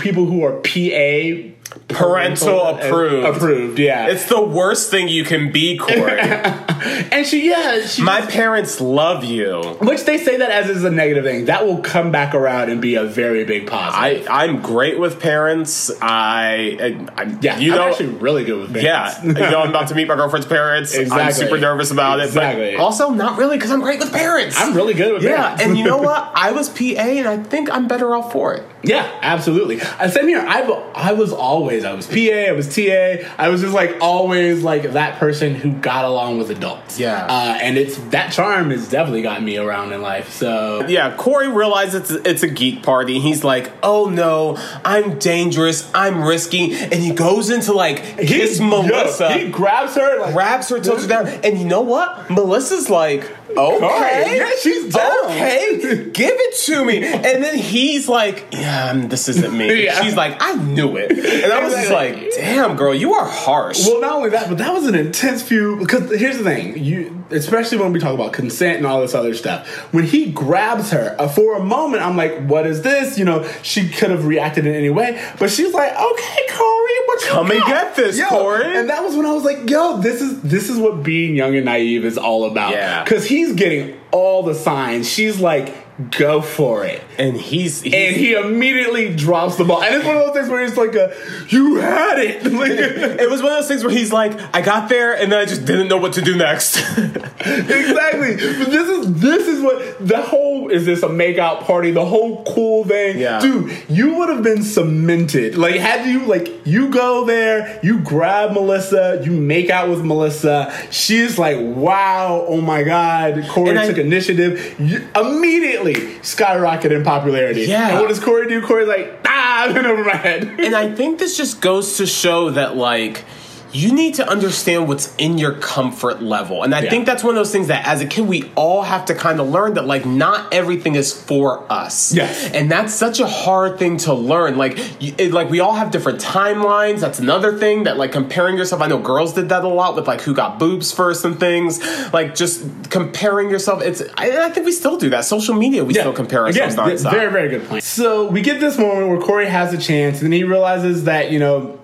[0.00, 1.51] people who are PA
[1.92, 3.36] Parental approved.
[3.36, 4.08] Approved, yeah.
[4.08, 6.20] It's the worst thing you can be, Corey.
[6.20, 9.60] and she yeah, she My parents love you.
[9.80, 11.46] which they say that as is a negative thing.
[11.46, 14.26] That will come back around and be a very big positive.
[14.28, 15.90] I, I'm great with parents.
[16.00, 19.40] I, I I'm, yeah, you I'm know, actually really good with yeah, parents.
[19.40, 20.96] you know, I'm about to meet my girlfriend's parents.
[20.96, 22.72] I'm super nervous about it, Exactly.
[22.76, 24.56] but also not really because I'm great with parents.
[24.58, 25.62] I'm really good with yeah, parents.
[25.62, 26.30] and you know what?
[26.34, 28.64] I was PA, and I think I'm better off for it.
[28.84, 29.78] Yeah, absolutely.
[29.78, 30.40] Same here.
[30.46, 30.62] I
[30.94, 33.28] I was always I was PA, I was TA.
[33.38, 36.98] I was just like always like that person who got along with adults.
[36.98, 37.24] Yeah.
[37.26, 40.30] uh, and it's that charm has definitely gotten me around in life.
[40.32, 43.20] So Yeah, Corey realizes it's, it's a geek party.
[43.20, 45.88] He's like, "Oh no, I'm dangerous.
[45.94, 49.28] I'm risky," and he goes into like kiss He- Melissa.
[49.30, 52.28] yo, he grabs her, like, grabs her, tilts her down, and you know what?
[52.30, 55.24] Melissa's like, okay, Yeah, she's down.
[55.26, 57.04] okay, give it to me.
[57.04, 59.72] And then he's like, yeah, um, this isn't me.
[59.84, 60.00] Yeah.
[60.02, 63.86] She's like, I knew it, and I was just like, damn, girl, you are harsh.
[63.86, 65.76] Well, not only that, but that was an intense few.
[65.78, 69.34] Because here's the thing, you especially when we talk about consent and all this other
[69.34, 69.68] stuff.
[69.92, 73.48] When he grabs her uh, for a moment, I'm like, "What is this?" You know,
[73.62, 77.50] she could have reacted in any way, but she's like, "Okay, Corey, what you Come
[77.50, 78.76] and get this, Yo, Corey.
[78.76, 81.54] And that was when I was like, "Yo, this is this is what being young
[81.56, 83.04] and naive is all about." Yeah.
[83.04, 85.08] because he's getting all the signs.
[85.08, 85.74] She's like,
[86.10, 90.16] "Go for it." and he's, he's And he immediately drops the ball, and it's one
[90.16, 91.14] of those things where he's like, a,
[91.48, 94.88] "You had it." Like, it was one of those things where he's like, I got
[94.88, 96.76] there, and then I just didn't know what to do next.
[97.40, 98.36] exactly.
[98.36, 101.90] But this is this is what the whole is this a makeout party?
[101.90, 103.40] The whole cool thing, Yeah.
[103.40, 103.72] dude.
[103.88, 105.56] You would have been cemented.
[105.58, 110.72] Like had you like you go there, you grab Melissa, you make out with Melissa.
[110.90, 113.44] She's like, wow, oh my god.
[113.48, 114.76] Corey And I- took initiative.
[114.80, 115.81] You, immediately
[116.22, 117.62] skyrocket in popularity.
[117.62, 117.90] Yeah.
[117.90, 118.64] And what does Corey do?
[118.66, 120.44] Corey's like, ah, I've been over my head.
[120.44, 123.24] and I think this just goes to show that like
[123.72, 126.62] you need to understand what's in your comfort level.
[126.62, 126.90] And I Yeah.
[126.90, 129.40] think that's one of those things that as a kid we all have to kind
[129.40, 132.12] of learn that like not everything is for us.
[132.14, 132.50] Yes.
[132.52, 134.56] And that's such a hard thing to learn.
[134.58, 137.00] Like it, like we all have different timelines.
[137.00, 138.82] That's another thing that like comparing yourself.
[138.82, 141.80] I know girls did that a lot with like who got boobs first and things.
[142.12, 143.82] Like just comparing yourself.
[143.82, 145.24] It's I, I think we still do that.
[145.24, 147.10] Social media we still compare ourselves Again, nonstop.
[147.10, 147.82] Very, very good point.
[147.82, 151.30] So we get this moment where Corey has a chance, and then he realizes that
[151.30, 151.78] you know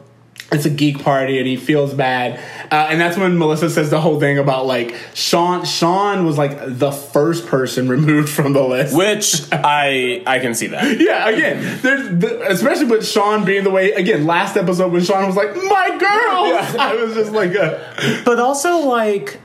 [0.50, 2.40] it's a geek party, and he feels bad,
[2.72, 5.64] uh, and that's when Melissa says the whole thing about like Sean.
[5.66, 8.96] Sean was like the first person removed from the list.
[8.96, 11.00] Which I I can see that.
[11.00, 13.92] yeah, again, there's the, especially with Sean being the way.
[13.92, 18.40] Again, last episode when Sean was like, "My girl," I was just like, uh, But
[18.40, 19.38] also, like,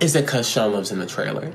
[0.00, 1.52] Is it because Sean lives in the trailer?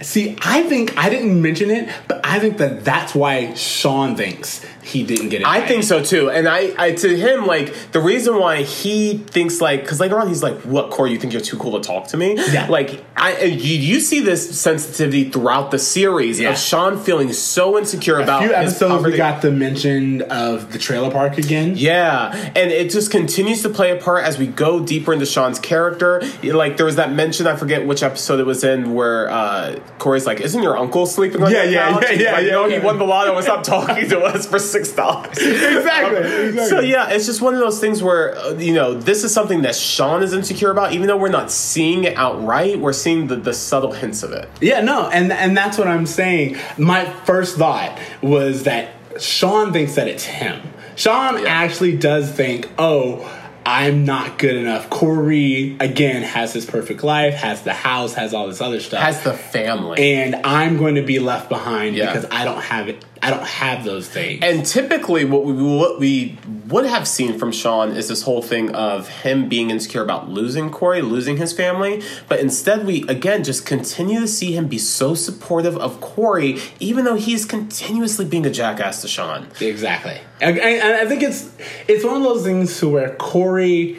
[0.00, 4.64] See, I think I didn't mention it, but I think that that's why Sean thinks
[4.82, 5.46] he didn't get it.
[5.46, 9.60] I think so too, and I, I to him like the reason why he thinks
[9.60, 11.12] like because later on he's like, "What, Corey?
[11.12, 12.66] You think you're too cool to talk to me?" Yeah.
[12.68, 16.50] Like I, you, you see this sensitivity throughout the series Yeah.
[16.50, 19.12] of Sean feeling so insecure A about few his episodes poverty.
[19.12, 21.74] we got the mention of the trailer park again.
[21.76, 25.58] Yeah, and it just continues to play a part as we go deeper into Sean's
[25.58, 26.22] character.
[26.42, 30.26] Like there was that mention, I forget which episode it was in, where uh, Corey's
[30.26, 31.96] like, "Isn't your uncle sleeping on Yeah, your yeah, yeah, yeah,
[32.32, 32.78] like, yeah, No, yeah.
[32.80, 35.36] he won the lotto and stopped talking to us for six dollars.
[35.38, 36.18] Exactly,
[36.48, 36.64] exactly.
[36.66, 39.62] So yeah, it's just one of those things where uh, you know this is something
[39.62, 42.78] that Sean is insecure about, even though we're not seeing it outright.
[42.78, 44.48] We're seeing the, the subtle hints of it.
[44.60, 46.56] Yeah, no, and and that's what I'm saying.
[46.78, 50.60] My first thought was that Sean thinks that it's him.
[50.96, 54.90] Sean actually does think, oh, I'm not good enough.
[54.90, 59.22] Corey again has his perfect life, has the house, has all this other stuff, Has
[59.22, 60.14] the family.
[60.14, 62.06] and I'm going to be left behind Yeah.
[62.12, 63.04] because I don't have it.
[63.22, 64.42] I don't have those things.
[64.42, 68.74] And typically, what we what we would have seen from Sean is this whole thing
[68.74, 72.02] of him being insecure about losing Corey, losing his family.
[72.28, 77.04] But instead, we again just continue to see him be so supportive of Corey, even
[77.04, 79.48] though he's continuously being a jackass to Sean.
[79.60, 80.18] Exactly.
[80.40, 81.50] And, and and I think it's
[81.88, 83.98] it's one of those things to where Corey,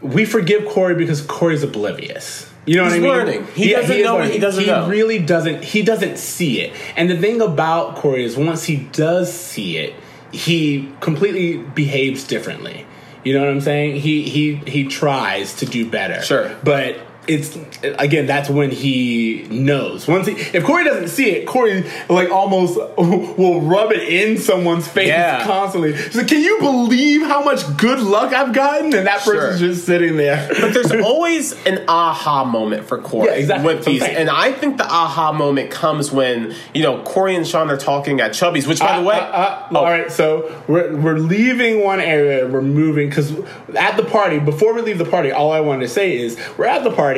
[0.00, 2.50] we forgive Corey because Corey's oblivious.
[2.66, 3.10] You know He's what I mean?
[3.12, 3.46] learning.
[3.54, 4.88] He doesn't is know what he doesn't he know.
[4.88, 5.62] really doesn't.
[5.64, 6.74] He doesn't see it.
[6.96, 9.94] And the thing about Corey is, once he does see it,
[10.32, 12.84] he completely behaves differently.
[13.24, 13.96] You know what I'm saying?
[14.00, 16.20] He he he tries to do better.
[16.22, 16.56] Sure.
[16.64, 16.98] but.
[17.28, 18.26] It's again.
[18.26, 20.06] That's when he knows.
[20.06, 24.86] Once he, if Corey doesn't see it, Corey like almost will rub it in someone's
[24.86, 25.44] face Yeah.
[25.44, 25.92] constantly.
[26.14, 29.34] Like, "Can you believe how much good luck I've gotten?" And that Sure.
[29.34, 30.48] person's just sitting there.
[30.60, 33.66] But there's always an aha moment for Corey Yeah, exactly.
[33.66, 37.02] with That's what I'm these, and I think the aha moment comes when you know
[37.02, 38.66] Corey and Sean are talking at Chubby's.
[38.68, 40.12] Which, by the Uh, way, uh, uh, oh, all right.
[40.12, 42.46] So we're we're leaving one area.
[42.46, 43.32] We're moving because
[43.76, 44.38] at the party.
[44.38, 47.15] Before we leave the party, all I wanted to say is we're at the party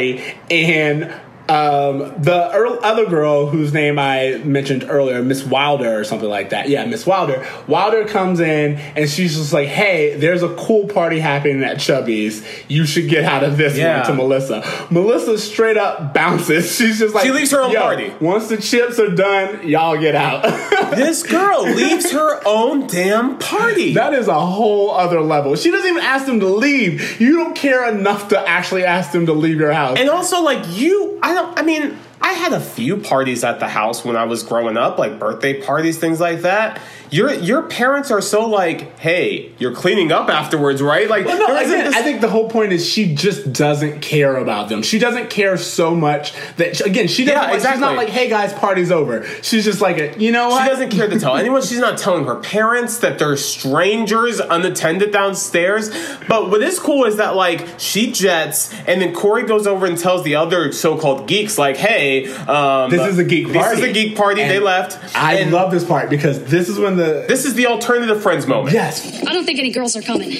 [0.50, 1.27] and.
[1.48, 6.50] Um, the earl other girl whose name I mentioned earlier, Miss Wilder or something like
[6.50, 6.68] that.
[6.68, 7.46] Yeah, Miss Wilder.
[7.66, 12.44] Wilder comes in and she's just like, "Hey, there's a cool party happening at Chubby's.
[12.68, 13.98] You should get out of this Yeah.
[13.98, 14.86] one." To Melissa.
[14.90, 16.70] Melissa straight up bounces.
[16.76, 20.14] She's just like, She leaves her own party." Once the chips are done, y'all get
[20.14, 20.42] out.
[20.96, 23.94] this girl leaves her own damn party.
[23.94, 25.56] That is a whole other level.
[25.56, 27.20] She doesn't even ask them to leave.
[27.20, 29.98] You don't care enough to actually ask them to leave your house.
[29.98, 31.58] And also, like you, I don't.
[31.58, 34.98] I mean, I had a few parties at the house when I was growing up,
[34.98, 36.80] like birthday parties, things like that.
[37.10, 41.08] Your your parents are so like, hey, you're cleaning up afterwards, right?
[41.08, 44.36] Like, Well, no, again, this- I think the whole point is she just doesn't care
[44.36, 44.82] about them.
[44.82, 47.40] She doesn't care so much that again she doesn't.
[47.42, 50.64] Yeah, like, She's not like, "Hey guys, party's over." She's just like, you know what?
[50.64, 51.62] She doesn't care to tell anyone.
[51.62, 55.90] She's not telling her parents that they're strangers unattended downstairs.
[56.28, 59.96] But what is cool is that like she jets, and then Corey goes over and
[59.96, 62.07] tells the other so-called geeks, like, "Hey,
[62.56, 63.78] um, This is a geek This party.
[63.82, 64.40] is a geek party.
[64.42, 67.54] And they left." I And love this part because this is when the This is
[67.54, 68.74] the alternative friends moment.
[68.74, 68.94] yes.
[69.26, 70.30] I don't think any girls are coming.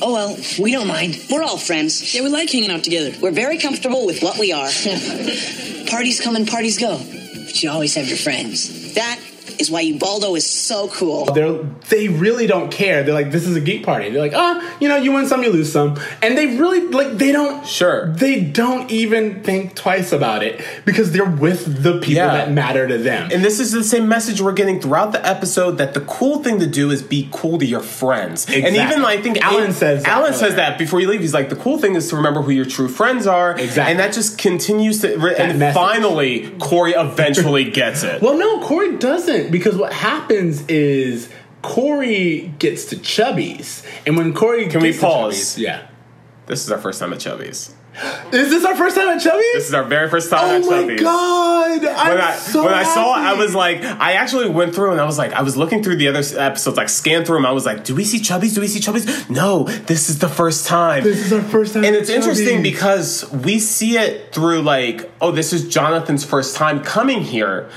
[0.00, 1.18] Oh well, we don't mind.
[1.30, 2.14] We're all friends.
[2.14, 3.10] Yeah, we like hanging out together.
[3.20, 4.68] We're very comfortable with what we are.
[5.90, 6.98] parties come and parties go.
[6.98, 8.94] But you always have your friends.
[8.94, 9.18] That
[9.58, 11.26] is why Ubaldo is so cool.
[11.26, 13.02] They're they really don't care.
[13.02, 14.10] They're like, this is a geek party.
[14.10, 17.12] They're like, ah, you know, you win some, you lose some, and they really like
[17.18, 17.66] they don't.
[17.66, 18.12] Sure.
[18.12, 22.28] They don't even think twice about it because they're with the people Yeah.
[22.28, 23.30] that matter to them.
[23.32, 26.60] And this is the same message we're getting throughout the episode that the cool thing
[26.60, 28.46] to do is be cool to your friends.
[28.48, 31.20] And even I think Alan says that Alan says that before you leave.
[31.20, 33.52] He's like, the cool thing is to remember who your true friends are.
[33.58, 33.90] Exactly.
[33.90, 35.14] And that just continues to.
[35.14, 35.74] and message.
[35.74, 38.22] finally, Corey eventually gets it.
[38.22, 41.28] well, no, Corey doesn't because what happens is
[41.62, 45.34] Corey gets to Chubby's, and when Corey Can we pause?
[45.34, 45.86] Chubby's- yeah.
[46.46, 47.74] This is our first time at Chubby's.
[48.32, 49.52] Is this our first time at Chubby's?
[49.54, 51.84] This is our very first time oh at my god!
[51.84, 54.92] I'm when I so when I saw it, I was like, I actually went through
[54.92, 57.46] and I was like, I was looking through the other episodes, like scanned through them.
[57.46, 58.54] I was like, do we see Chubby's?
[58.54, 59.28] Do we see Chubby's?
[59.30, 61.02] No, this is the first time.
[61.04, 65.30] This is our first time and it's interesting because we see it through like, oh,
[65.30, 67.68] this is Jonathan's first time coming here,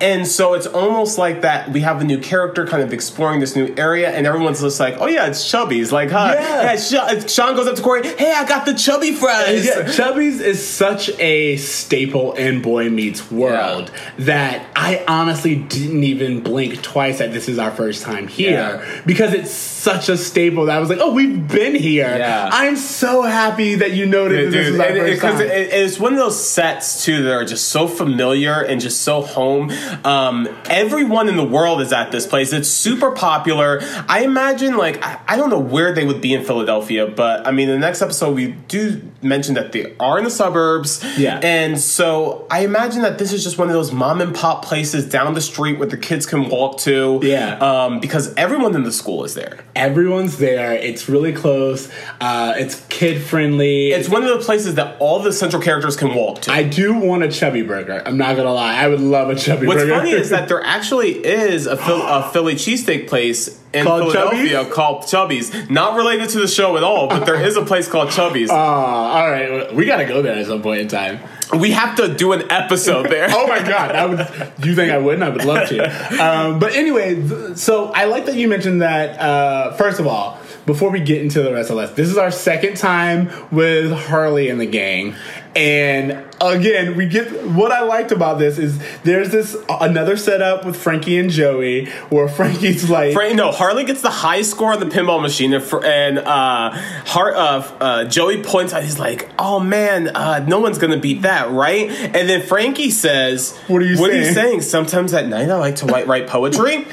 [0.00, 1.70] and so it's almost like that.
[1.70, 4.96] We have a new character, kind of exploring this new area, and everyone's just like,
[4.98, 5.92] oh yeah, it's Chubby's.
[5.92, 6.34] Like, huh?
[6.34, 6.74] Yeah.
[6.90, 9.63] Yeah, Sean goes up to Corey, hey, I got the chubby fries.
[9.64, 16.40] Yeah, Chubby's is such a staple in Boy Meets World that I honestly didn't even
[16.42, 19.02] blink twice that this is our first time here Yeah.
[19.06, 19.50] because it's
[19.84, 22.16] such a staple that I was like, oh, we've been here.
[22.16, 22.48] Yeah.
[22.50, 25.42] I'm so happy that you noted that this Dude, is our because time.
[25.42, 29.20] it, it's one of those sets too that are just so familiar and just so
[29.20, 29.70] home.
[30.02, 32.52] Um, everyone in the world is at this place.
[32.54, 33.80] It's super popular.
[34.08, 37.50] I imagine, like, I, I don't know where they would be in Philadelphia, but I
[37.50, 41.04] mean, the next episode we do mention that they are in the suburbs.
[41.18, 41.40] Yeah.
[41.42, 45.06] and so I imagine that this is just one of those mom and pop places
[45.08, 47.20] down the street where the kids can walk to.
[47.22, 47.58] Yeah.
[47.58, 49.60] um, because everyone in the school is there.
[49.76, 50.72] Everyone's there.
[50.74, 51.90] It's really close.
[52.20, 53.90] Uh, it's kid friendly.
[53.90, 56.52] It's one of the places that all the central characters can walk to.
[56.52, 58.02] I do want a chubby burger.
[58.06, 58.74] I'm not gonna lie.
[58.74, 59.92] I would love a chubby What's burger.
[59.92, 64.12] What's funny is that there actually is a, Phil- a Philly cheesesteak place in Called
[64.12, 64.72] Philadelphia Chubby's?
[64.74, 65.70] called Chubby's.
[65.70, 68.50] Not related to the show at all, but there is a place called Chubby's.
[68.54, 71.18] Uh, all right, we gotta go there at some point in time.
[71.52, 73.26] We have to do an episode there.
[73.30, 74.18] oh my god, I would.
[74.64, 75.22] You think I wouldn't?
[75.22, 76.24] I would love to.
[76.24, 79.20] Um, but anyway, so I like that you mentioned that.
[79.20, 82.30] Uh, first of all, before we get into the rest of this, this is our
[82.30, 85.14] second time with Harley and the gang,
[85.56, 90.76] and again, we get what I liked about this is there's this another setup with
[90.76, 93.12] Frankie and Joey where Frankie's like.
[93.14, 96.70] Frank, no, Harley gets the high score on the pinball machine, and, uh,
[97.06, 101.22] Har- uh, uh, Joey points out, he's like, "Oh man, uh, no one's gonna beat
[101.22, 104.60] that, right?" And then Frankie says, What are you What are you saying?" saying?
[104.62, 106.86] Sometimes at night I like to write, write poetry.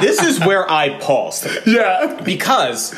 [0.00, 1.46] this is where I paused.
[1.66, 2.20] yeah.
[2.24, 2.94] Because,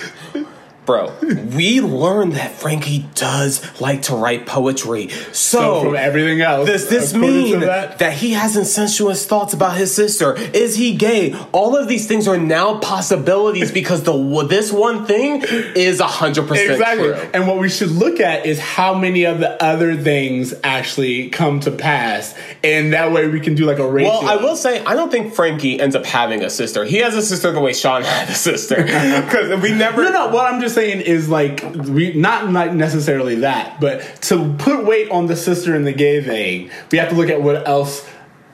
[0.86, 1.12] bro,
[1.54, 5.08] we learned that Frankie does like to write poetry.
[5.32, 7.98] So, So from everything else, does this mean that?
[7.98, 10.34] that- he has incestuous thoughts about his sister?
[10.54, 11.34] Is he gay?
[11.52, 15.42] All of these things are now possibilities because the this one thing
[15.74, 17.08] is hundred percent Exactly.
[17.08, 17.16] true.
[17.34, 21.60] And what we should look at is how many of the other things actually come
[21.60, 22.34] to pass.
[22.62, 24.10] And that way we can do like a ratio.
[24.10, 26.84] Well, I will say I don't think Frankie ends up having a sister.
[26.84, 30.04] He has a sister the way Sean had a sister because we never.
[30.04, 30.26] No, no.
[30.28, 35.10] What I'm just saying is like we not not necessarily that, but to put weight
[35.10, 38.06] on the sister and the gay thing, we have to look at what else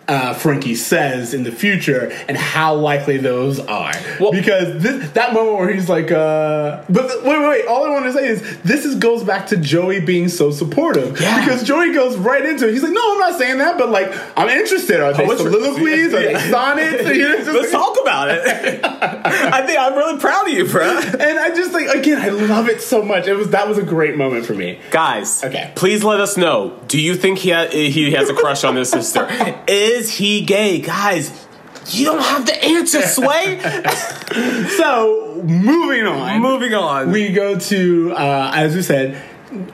[0.09, 3.93] uh, Frankie says in the future and how likely those are.
[4.21, 7.67] Well- because this, that moment where he's like, uh, but th- wait, wait, wait.
[7.67, 11.21] All I want to say is this is goes back to Joey being so supportive.
[11.21, 11.45] Yeah.
[11.45, 12.73] Because Joey goes right into it.
[12.73, 15.01] He's like, no, I'm not saying that, but like I'm interested.
[15.01, 15.51] Are they Poetry.
[15.53, 16.15] soliloquies?
[16.15, 17.03] Are they sonnets?
[17.13, 18.81] You know, just Let's talk about it.
[18.85, 20.83] I think I'm really proud of you, bro.
[20.99, 23.27] and I just like again, I love it so much.
[23.29, 24.79] It was that was a great moment for me.
[24.91, 25.71] Guys, Okay.
[25.77, 26.79] please let us know.
[26.89, 29.27] Do you think he ha- he has a crush on his sister?
[29.69, 31.47] Is he gay, guys?
[31.89, 33.61] You don't have the answer, Sway.
[34.77, 37.11] So moving on, Moving on.
[37.11, 39.21] we go to uh, as we said.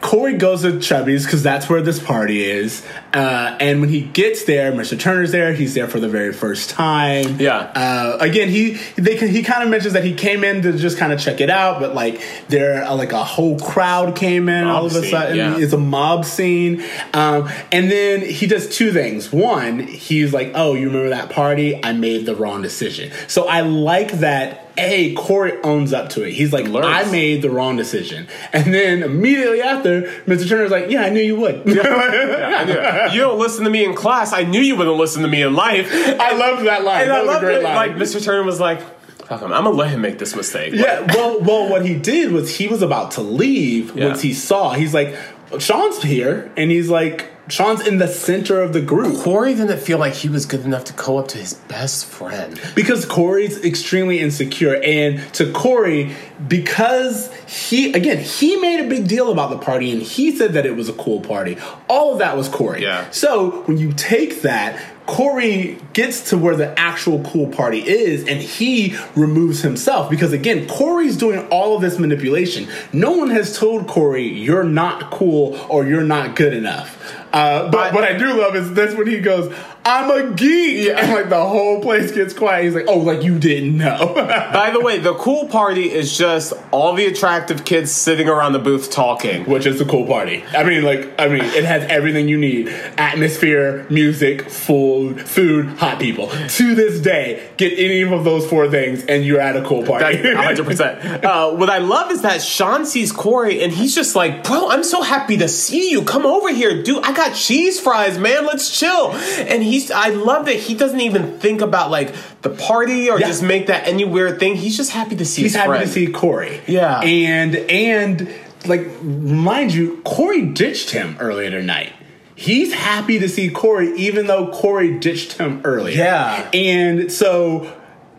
[0.01, 2.85] Corey goes to Chubby's because that's where this party is.
[3.12, 4.99] Uh, and when he gets there, Mr.
[4.99, 5.53] Turner's there.
[5.53, 7.41] He's there for the very first time.
[7.41, 7.59] Yeah.
[7.59, 11.12] Uh, again, he they he kind of mentions that he came in to just kind
[11.12, 14.87] of check it out, but like there uh, like a whole crowd came in all
[14.87, 15.37] of a scene, sudden.
[15.37, 15.57] yeah.
[15.59, 16.83] It's a mob scene.
[17.14, 19.33] Um, and then he does two things.
[19.33, 21.83] One, he's like, "Oh, you remember that party?
[21.85, 24.64] I made the wrong decision." So I like that.
[24.79, 26.33] A Corey owns up to it.
[26.33, 26.87] He's like, Learns.
[26.87, 30.49] "I made the wrong decision," and then immediately after, Mr.
[30.49, 33.95] Turner's like, "Yeah, I knew you would." I knew- you don't listen to me in
[33.95, 34.33] class.
[34.33, 35.89] I knew you wouldn't listen to me in life.
[36.20, 37.03] I loved that line.
[37.03, 37.62] And that I was a love great it.
[37.64, 37.74] line.
[37.76, 38.24] Like Mr.
[38.24, 38.81] Turner was like,
[39.26, 39.53] "Fuck him.
[39.53, 42.68] I'm gonna let him make this mistake." Yeah, well, well, what he did was he
[42.68, 44.07] was about to leave Yeah.
[44.09, 44.72] once he saw.
[44.74, 45.14] He's like,
[45.59, 49.99] Sean's here, and he's like, Sean's in the center of the group Corey didn't feel
[49.99, 52.61] like he was good enough to go up to his best friend.
[52.74, 56.14] because Corey's extremely insecure, and to Corey,
[56.46, 60.66] because he again he made a big deal about the party, and he said that
[60.66, 61.57] it was a cool party.
[61.88, 62.82] All of that was Corey.
[62.82, 63.09] Yeah.
[63.11, 64.94] So when you take that.
[65.09, 70.68] Corey gets to where the actual cool party is and he removes himself because again,
[70.68, 72.68] Corey's doing all of this manipulation.
[72.92, 77.03] No one has told Corey you're not cool or you're not good enough.
[77.33, 79.53] Uh, but I- what I do love is that's when he goes,
[79.89, 82.64] "I'm a geek," and like the whole place gets quiet.
[82.64, 84.12] He's like, "Oh, like you didn't know."
[84.53, 88.59] By the way, the cool party is just all the attractive kids sitting around the
[88.59, 89.45] booth talking.
[89.47, 90.45] Which is the cool party.
[90.57, 92.68] I mean, like, I mean, it has everything you need:
[92.99, 96.28] atmosphere, music, food, food, hot people.
[96.28, 100.16] To this day, get any of those four things, and you're at a cool party.
[100.16, 101.24] That's 100%.
[101.24, 104.84] Uh, what I love is that Sean sees Corey and he's just like, bro, I'm
[104.84, 106.03] so happy to see you.
[106.03, 107.05] Come over here, dude.
[107.05, 108.47] I got cheese fries, man.
[108.47, 109.12] Let's chill.
[109.12, 113.26] And he's, I love that he doesn't even think about like the party or Yeah.
[113.26, 114.57] just make that any weird thing.
[114.57, 115.85] He's just happy to see He's happy friend.
[115.87, 116.61] to see Corey.
[116.66, 117.01] Yeah.
[117.01, 118.29] and and
[118.66, 121.93] like mind you, Corey ditched him earlier tonight.
[122.35, 125.97] He's happy to see Corey, even though Corey ditched him earlier.
[125.97, 126.49] Yeah.
[126.55, 127.72] and so.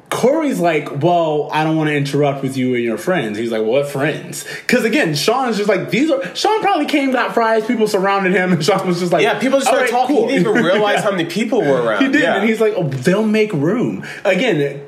[0.09, 3.37] Corey's like, well, I don't want to interrupt with you and your friends.
[3.37, 4.43] He's like, what friends?
[4.61, 6.35] Because again, Sean's just like, these are.
[6.35, 9.59] Sean probably came, got fries, people surrounded him, and Sean was just like, Yeah, people
[9.59, 10.15] just started right, talking.
[10.15, 11.01] cool." He didn't even realize Yeah.
[11.03, 12.03] how many people were around.
[12.03, 12.37] He did, Yeah.
[12.39, 14.03] and he's like, oh, they'll make room.
[14.25, 14.81] Again,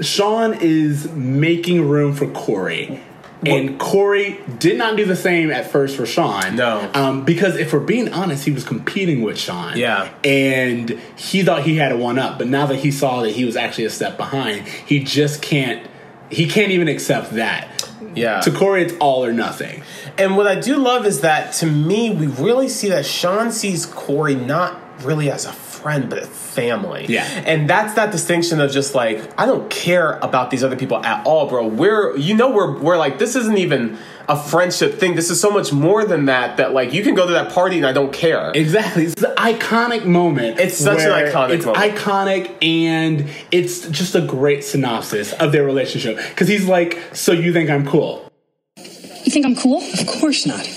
[0.00, 3.00] Sean is making room for Corey.
[3.46, 6.56] And Corey did not do the same at first for Sean.
[6.56, 6.90] No.
[6.92, 9.78] Um, because if we're being honest, he was competing with Sean.
[9.78, 10.12] Yeah.
[10.22, 13.44] And he thought he had a one up, but now that he saw that he
[13.46, 15.86] was actually a step behind, he just can't
[16.28, 17.88] he can't even accept that.
[18.14, 18.40] yeah.
[18.42, 19.82] To Corey, it's all or nothing.
[20.16, 23.86] And what I do love is that to me, we really see that Sean sees
[23.86, 27.06] Corey not really as a friend, but a family.
[27.08, 27.24] Yeah.
[27.24, 31.26] And that's that distinction of just like, I don't care about these other people at
[31.26, 31.66] all, bro.
[31.66, 35.16] We're, you know, we're, we're like, this isn't even a friendship thing.
[35.16, 37.78] This is so much more than that, that like, you can go to that party
[37.78, 38.52] and I don't care.
[38.54, 39.04] Exactly.
[39.04, 40.60] It's the iconic moment.
[40.60, 41.96] It's such an where iconic it's moment.
[41.96, 46.16] iconic and it's just a great synopsis of their relationship.
[46.16, 48.30] Because he's like, so you think I'm cool?
[48.76, 49.82] You think I'm cool?
[49.82, 50.64] Of course not.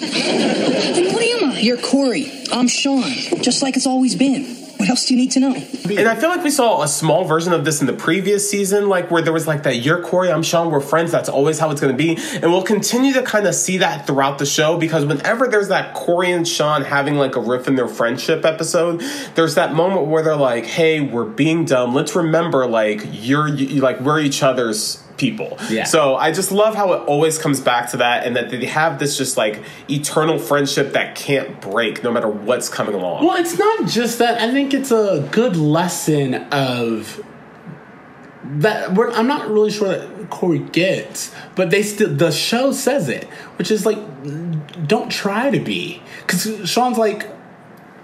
[0.93, 1.59] Then what am I?
[1.59, 2.31] You're Corey.
[2.51, 3.03] I'm Sean.
[3.41, 4.62] Just like it's always been.
[4.83, 5.55] What else do you need to know?
[5.55, 8.89] And I feel like we saw a small version of this in the previous season,
[8.89, 11.71] like where there was like that you're Corey, I'm Sean, we're friends, that's always how
[11.71, 12.17] it's gonna be.
[12.33, 15.93] And we'll continue to kind of see that throughout the show because whenever there's that
[15.93, 19.01] Corey and Sean having like a riff in their friendship episode,
[19.35, 21.95] there's that moment where they're like, hey, we're being dumb.
[21.95, 25.57] Let's remember like you're you, like we're each other's people.
[25.69, 25.83] Yeah.
[25.83, 28.99] So I just love how it always comes back to that and that they have
[28.99, 33.25] this just like eternal friendship that can't break no matter what's coming along.
[33.25, 34.41] Well, it's not just that.
[34.41, 37.23] I think it's a good lesson of
[38.43, 38.93] that.
[38.93, 43.25] We're, I'm not really sure that Corey gets, but they still the show says it,
[43.57, 43.99] which is like,
[44.87, 47.29] don't try to be, because Sean's like.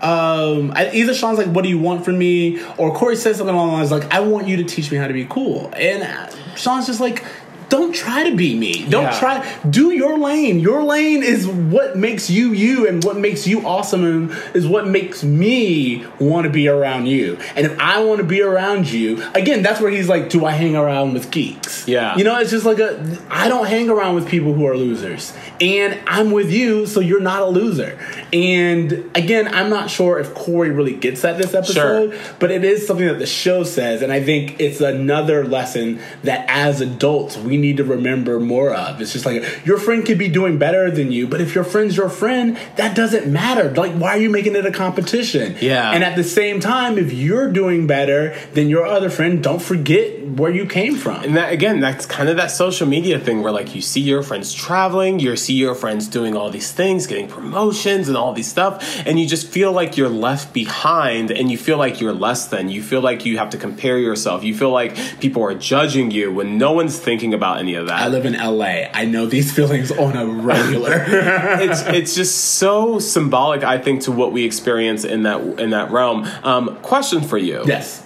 [0.02, 3.70] Um, either Sean's like, "What do you want from me?" or Corey says something along
[3.70, 6.30] the lines like, "I want you to teach me how to be cool," and uh,
[6.56, 7.24] Sean's just like,
[7.70, 8.86] "Don't try to be me.
[8.89, 9.20] Don't Yeah.
[9.20, 9.45] try.
[9.70, 10.59] Do your lane.
[10.59, 14.88] Your lane is what makes you you, and what makes you awesome, and is what
[14.88, 17.38] makes me want to be around you.
[17.55, 20.51] And if I want to be around you, again, that's where he's like, "Do I
[20.51, 22.15] hang around with geeks?" Yeah.
[22.17, 22.99] you know, it's just like a.
[23.30, 27.20] I don't hang around with people who are losers, and I'm with you, so you're
[27.22, 27.97] not a loser.
[28.34, 32.86] And again, I'm not sure if Corey really gets that this episode, but it is
[32.86, 37.57] something that the show says, and I think it's another lesson that as adults we
[37.60, 39.01] need to remember more of.
[39.01, 41.97] It's just like your friend could be doing better than you, but if your friend's
[41.97, 43.72] your friend, that doesn't matter.
[43.72, 45.55] Like, why are you making it a competition?
[45.62, 45.91] Yeah.
[45.91, 50.18] And at the same time, if you're doing better than your other friend, don't forget
[50.38, 51.24] where you came from.
[51.24, 54.22] And that again, that's kind of that social media thing where like you see your
[54.22, 58.48] friends traveling, you see your friends doing all these things, getting promotions and all these
[58.48, 62.48] stuff, and you just feel like you're left behind and you feel like you're less
[62.48, 62.70] than.
[62.70, 64.44] You feel like you have to compare yourself.
[64.44, 68.02] You feel like people are judging you when no one's thinking about any of that.
[68.02, 68.90] I live in LA.
[68.94, 71.06] I know these feelings on a regular.
[71.08, 75.92] it's it's just so symbolic, I think, to what we experience in that in that
[75.92, 76.28] realm.
[76.44, 78.06] Um, question for you: yes.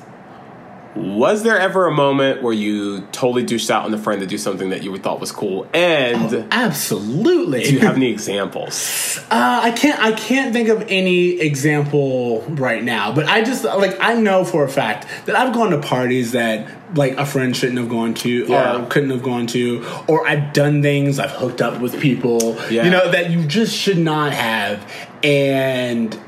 [0.96, 4.38] Was there ever a moment where you totally douched out on a friend to do
[4.38, 5.68] something that you thought was cool?
[5.74, 7.64] And Absolutely.
[7.64, 9.20] do you have any examples?
[9.32, 10.00] Uh, I can't.
[10.00, 13.12] I can't think of any example right now.
[13.14, 16.70] But I just like I know for a fact that I've gone to parties that
[16.96, 18.84] like a friend shouldn't have gone to Yeah.
[18.84, 21.18] or couldn't have gone to, or I've done things.
[21.18, 22.56] I've hooked up with people.
[22.70, 22.84] Yeah.
[22.86, 24.88] You know that you just should not have.
[25.24, 26.20] And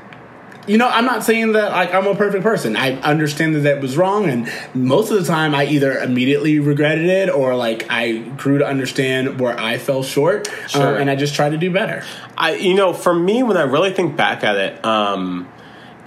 [0.66, 2.76] you know, I'm not saying that like I'm a perfect person.
[2.76, 7.06] I understand that that was wrong, and most of the time, I either immediately regretted
[7.08, 10.96] it or like I grew to understand where I fell short, uh, Sure.
[10.96, 12.02] and I just tried to do better.
[12.36, 15.48] I, you know, for me, when I really think back at it, um,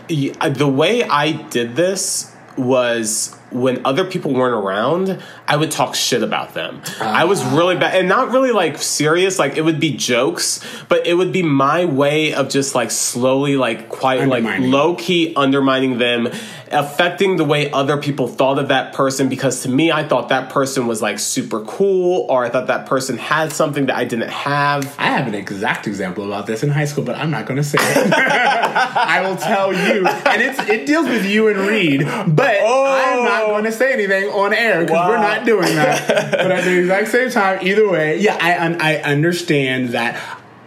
[0.10, 6.22] the way I did this was when other people weren't around, I would talk shit
[6.22, 6.82] about them.
[7.02, 7.58] I was ah.
[7.58, 9.40] really bad, and not really like serious.
[9.40, 13.58] Like it would be jokes, but it would be my way of just like slowly,
[13.58, 16.28] like quiet, like low key undermining them,
[16.72, 19.28] affecting the way other people thought of that person.
[19.28, 22.86] Because to me, I thought that person was like super cool, or I thought that
[22.86, 24.96] person had something that I didn't have.
[25.00, 27.64] I have an exact example about this in high school, but I'm not going to
[27.64, 28.14] say it.
[28.14, 33.44] I will tell you, and it's it deals with you and Reed, but I'm not
[33.44, 33.48] oh.
[33.48, 35.39] going to say anything on air because we're Wow.
[35.40, 36.32] Not doing that.
[36.32, 40.20] but at the exact same time, either way, yeah, I I understand that.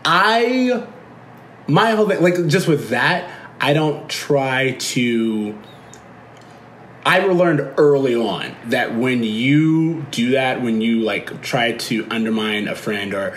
[0.04, 0.86] I
[1.66, 5.58] my whole thing, like just with that, I don't try to.
[7.04, 12.68] I learned early on that when you do that, when you like try to undermine
[12.68, 13.36] a friend or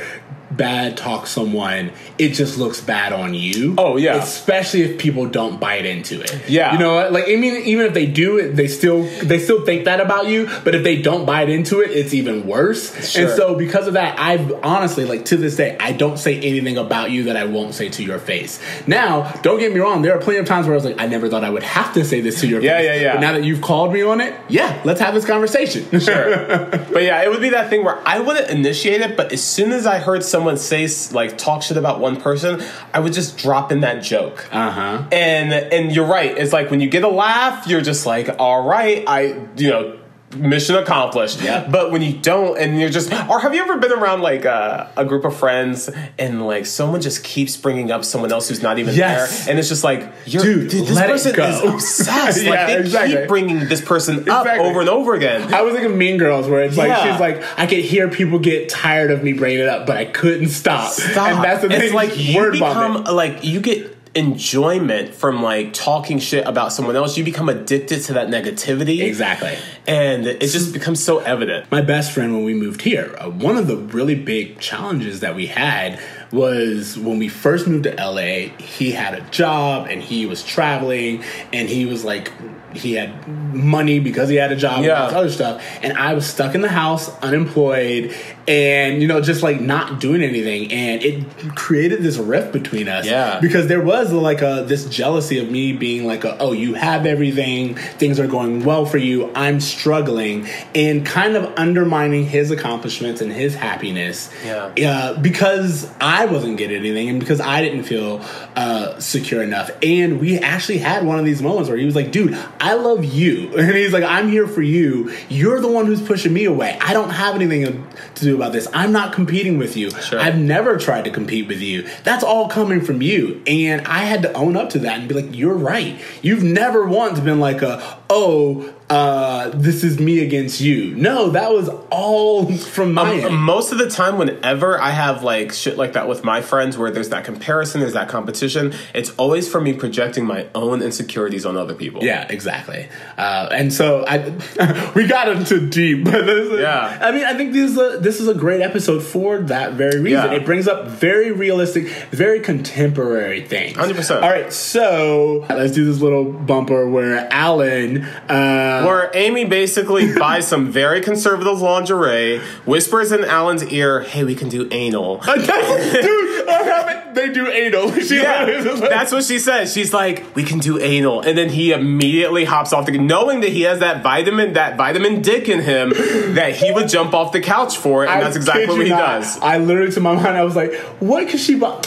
[0.56, 3.76] bad talk someone, it just looks bad on you.
[3.78, 4.16] Oh, yeah.
[4.16, 6.49] especially if people don't bite into it.
[6.49, 6.74] Yeah.
[6.74, 7.12] you know, what?
[7.12, 10.28] like I mean, even if they do it, they still they still think that about
[10.28, 10.49] you.
[10.64, 13.10] But if they don't bite into it, it's even worse.
[13.12, 13.28] Sure.
[13.28, 16.78] And so because of that, I've honestly like to this day, I don't say anything
[16.78, 18.62] about you that I won't say to your face.
[18.88, 21.08] Now, don't get me wrong, there are plenty of times where I was like, I
[21.08, 22.86] never thought I would have to say this to your Yeah, face.
[22.86, 23.14] yeah, yeah.
[23.16, 25.99] But now that you've called me on it, yeah, let's have this conversation.
[25.99, 26.66] Sure.
[26.68, 29.72] but yeah, it would be that thing where I wouldn't initiate it, but as soon
[29.72, 33.72] as I heard someone say like talk shit about one person, I would just drop
[33.72, 34.48] in that joke.
[34.52, 35.08] Uh huh.
[35.12, 36.38] And and you're right.
[36.38, 40.00] It's like when you get a laugh, you're just like, all right, I you know.
[40.36, 41.42] Mission accomplished.
[41.42, 41.68] Yeah.
[41.70, 44.92] But when you don't, and you're just, or have you ever been around like a,
[44.98, 48.80] a group of friends and like someone just keeps bringing up someone else who's not
[48.80, 49.46] even Yes.
[49.46, 51.46] there, and it's just like, you're, Dude, dude, this let it person go.
[51.48, 52.36] is obsessed.
[52.46, 53.16] Yeah, like they exactly.
[53.18, 54.68] keep bringing this person up Exactly.
[54.70, 55.54] over and over again.
[55.54, 58.70] I was thinking Mean Girls, where it's like she's like, I could hear people get
[58.70, 60.92] tired of me bringing it up, but I couldn't stop.
[60.92, 61.28] Stop.
[61.30, 61.82] And that's the thing.
[61.82, 63.14] It's like you word become vomit.
[63.14, 63.85] like you get
[64.16, 67.18] enjoyment from like talking shit about someone else.
[67.18, 69.01] You become addicted to that negativity.
[69.01, 69.55] Exactly.
[69.88, 71.70] And it just becomes so evident.
[71.72, 75.36] my best friend when we moved here uh, one of the really big challenges that
[75.36, 75.99] we had
[76.32, 81.24] was when we first moved to LA he had a job and he was traveling
[81.53, 82.32] and he was like
[82.76, 85.05] he had money because he had a job Yeah.
[85.07, 88.13] and all this other stuff and I was stuck in the house unemployed
[88.48, 90.72] and you know just like not doing anything.
[90.72, 93.06] And it created this rift between us.
[93.06, 93.39] Yeah.
[93.39, 97.06] because there was like a this jealousy of me being like a, oh you have
[97.06, 97.76] everything.
[97.76, 99.32] Things are going well for you.
[99.34, 100.48] I'm struggling.
[100.74, 104.32] And kind of undermining his accomplishments and his happiness.
[104.43, 104.72] Yeah.
[104.89, 108.22] uh, because i wasn't getting anything and because i didn't feel
[108.56, 109.72] uh, secure enough.
[109.82, 113.04] And we actually had one of these moments where he was like dude i love
[113.04, 113.54] you.
[113.66, 115.12] And he's like i'm here for you.
[115.30, 116.78] You're the one who's pushing me away.
[116.80, 120.20] I don't have anything to do about this i'm not competing with you Sure.
[120.20, 121.88] i've never tried to compete with you.
[122.04, 123.42] That's all coming from you.
[123.48, 126.00] And I had to own up to that and be like, you're right.
[126.22, 130.93] You've never once been like a, oh, uh, this is me against you.
[130.95, 135.51] No, that was all from my Um, most of the time, whenever I have like
[135.53, 139.49] shit like that with my friends, where there's that comparison, there's that competition, it's always
[139.49, 142.03] from me projecting my own insecurities on other people.
[142.03, 142.88] Yeah, exactly.
[143.18, 146.99] Uh, and so I, we got into deep, but this is, Yeah.
[147.01, 149.99] I mean, I think this is a, this is a great episode for that very
[149.99, 150.32] reason.
[150.32, 150.38] Yeah.
[150.38, 153.78] It brings up very realistic, very contemporary things.
[153.78, 154.22] 100%.
[154.22, 157.95] All right, so let's do this little bumper where Alan.
[158.04, 164.36] Uh, Where Amy basically buys some very conservative lingerie, whispers in Alan's ear, "Hey, we
[164.36, 167.91] can do anal." Dude, I haven't- they do anal.
[168.06, 168.46] She Yeah,
[168.89, 169.74] that's what she says.
[169.74, 173.52] She's like, "We can do anal," and then he immediately hops off the, knowing that
[173.52, 175.89] he has that vitamin, that vitamin dick in him,
[176.36, 178.89] that he would jump off the couch for it, and I that's exactly what he
[178.91, 179.22] not.
[179.22, 179.39] does.
[179.39, 181.82] I literally, to my mind, I was like, what could she buy?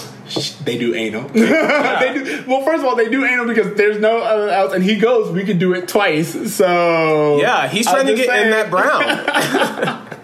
[0.65, 1.29] They do anal.
[1.29, 4.85] they do, well, first of all, they do anal because there's no other else, and
[4.85, 6.55] he goes, we could do it twice.
[6.55, 10.05] So Yeah, he's trying to get in that brown.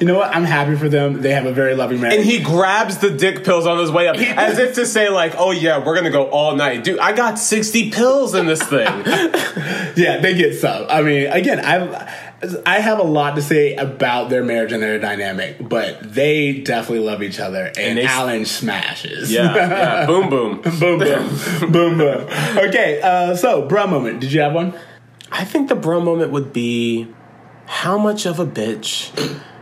[0.00, 0.34] You know what?
[0.34, 1.22] I'm happy for them.
[1.22, 2.10] They have a very loving man.
[2.12, 5.34] and he grabs the dick pills on his way up as if to say like
[5.38, 8.86] oh yeah we're gonna go all night dude i got 60 pills in this thing
[9.96, 10.86] yeah, they get some.
[10.88, 12.25] I mean, again, I
[12.66, 17.04] I have a lot to say about their marriage and their dynamic, but they definitely
[17.06, 19.32] love each other, and, they- Alan smashes.
[19.32, 21.00] yeah, yeah boom boom boom, boom,
[21.72, 22.28] boom, boom.
[22.68, 24.20] Okay, uh, so bro moment.
[24.20, 24.74] Did you have one?
[25.32, 27.08] i think the bro moment would be
[27.66, 29.10] how much of a bitch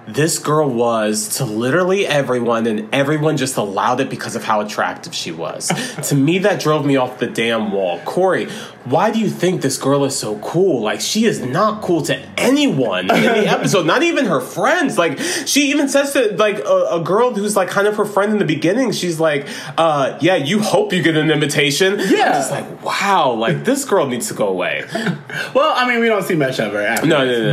[0.07, 5.15] this girl was to literally everyone and everyone just allowed it because of how attractive
[5.15, 5.71] she was.
[6.05, 7.99] To me that drove me off the damn wall.
[8.01, 8.49] Corey
[8.85, 10.83] why do you think this girl is so cool?
[10.83, 14.99] Like she is not cool to anyone in the episode not even her friends.
[14.99, 18.33] Like she even says to like a, a girl who's like kind of her friend
[18.33, 19.49] in the beginning she's like
[19.79, 21.99] uh yeah you hope you get an invitation.
[21.99, 22.33] Yeah.
[22.33, 24.85] Just like wow like this girl needs to go away.
[25.55, 26.81] Well, I mean, we don't see much of her.
[26.81, 27.53] After No, no, no,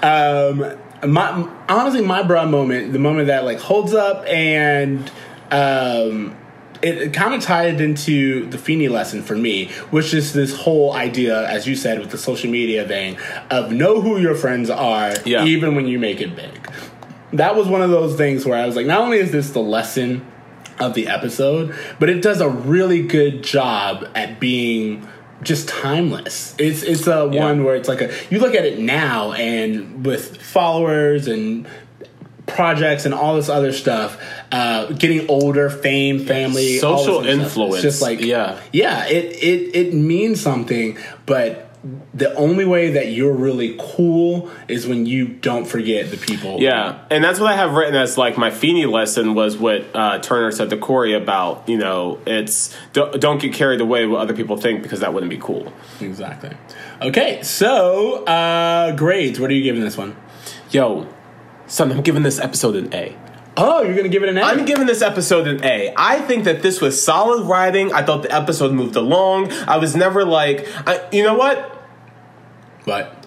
[0.00, 5.10] but um, my honestly, my bra moment, the moment that like holds up and
[5.50, 6.36] um,
[6.82, 10.92] it, it kind of tied into the Feeney lesson for me, which is this whole
[10.92, 13.18] idea, as you said, with the social media thing
[13.50, 15.44] of know who your friends are, Yeah.
[15.44, 16.68] even when you make it big.
[17.32, 19.60] That was one of those things where I was like, not only is this the
[19.62, 20.24] lesson
[20.78, 25.06] of the episode, but it does a really good job at being
[25.42, 26.54] just timeless.
[26.58, 30.40] It's it's a one where it's like a you look at it now and with
[30.40, 31.66] followers and
[32.46, 34.20] projects and all this other stuff,
[34.50, 37.74] uh, getting older, fame, family, all this Social influence.
[37.76, 38.60] It's just like Yeah.
[38.72, 39.06] yeah.
[39.06, 41.71] It it it means something, but
[42.14, 46.60] the only way that you're really cool is when you don't forget the people.
[46.60, 50.20] Yeah, and that's what I have written as like my Feeney lesson was what uh,
[50.20, 54.20] Turner said to Corey about you know it's don't, don't get carried away with what
[54.20, 55.72] other people think because that wouldn't be cool.
[56.00, 56.56] exactly.
[57.00, 59.40] Okay, so uh, grades.
[59.40, 60.16] What are you giving this one?
[60.70, 61.08] Yo,
[61.66, 63.16] son, I'm giving this episode an A.
[63.56, 64.42] Oh, you're gonna give it an A.
[64.42, 65.92] I'm giving this episode an A.
[65.96, 67.92] I think that this was solid writing.
[67.92, 69.52] I thought the episode moved along.
[69.66, 71.71] I was never like, I, you know what?
[72.84, 73.26] But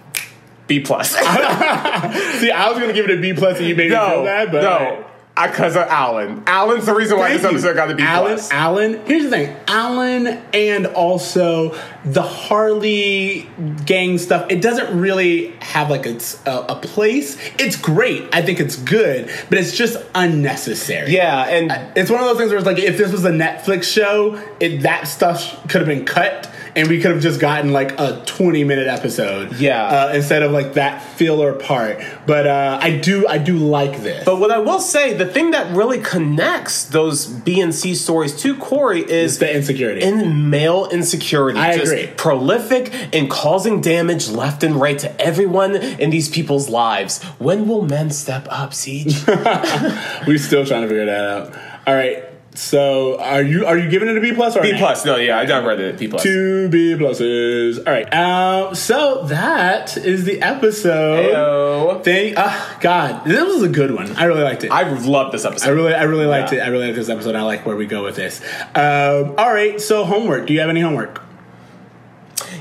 [0.67, 1.11] B plus.
[1.11, 4.23] see, I was gonna give it a B plus, and you made me no, feel
[4.23, 4.51] bad.
[4.51, 5.05] But no,
[5.35, 6.43] because of Alan.
[6.47, 8.51] Alan's the reason why this episode got a B Alan, plus.
[8.51, 9.05] Alan.
[9.05, 11.75] Here's the thing, Alan, and also
[12.05, 13.47] the Harley
[13.85, 14.49] gang stuff.
[14.49, 17.37] It doesn't really have like it's a, a place.
[17.59, 18.23] It's great.
[18.33, 21.11] I think it's good, but it's just unnecessary.
[21.11, 23.31] Yeah, and uh, It's one of those things where it's like if this was a
[23.31, 26.49] Netflix show, it, that stuff could have been cut.
[26.75, 29.81] And we could have just gotten like a 20 minute episode, Yeah.
[29.85, 32.01] uh, instead of like that filler part.
[32.27, 34.25] But uh, I do, I do like this.
[34.25, 38.35] But what I will say, the thing that really connects those B and C stories
[38.41, 40.01] to Corey it's is the insecurity.
[40.01, 41.59] in male insecurity.
[41.59, 42.07] I just agree.
[42.17, 47.23] Prolific and causing damage left and right to everyone in these people's lives.
[47.39, 49.25] When will men step up, Siege?
[50.27, 51.53] We're still trying to figure that out.
[51.87, 52.23] All right.
[52.55, 55.05] So are you are you giving it a B plus or B plus.
[55.05, 55.97] No, yeah, I read it.
[55.97, 56.23] B plus.
[56.23, 57.77] Two B pluses.
[57.85, 58.13] All right.
[58.13, 58.73] Um.
[58.75, 61.33] So that is the episode.
[61.33, 62.03] Heyo.
[62.03, 62.37] Thank.
[62.37, 64.15] Uh, God, this was a good one.
[64.15, 64.71] I really liked it.
[64.71, 65.67] I love this episode.
[65.69, 66.59] I really, I really liked Yeah.
[66.59, 66.61] it.
[66.63, 67.35] I really liked this episode.
[67.35, 68.41] I like where we go with this.
[68.73, 69.79] Um, all right.
[69.81, 70.47] So homework.
[70.47, 71.21] Do you have any homework?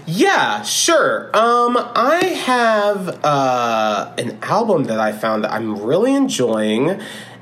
[0.07, 1.31] Yeah, sure.
[1.35, 7.01] Um, I have uh, an album that I found that I'm really enjoying,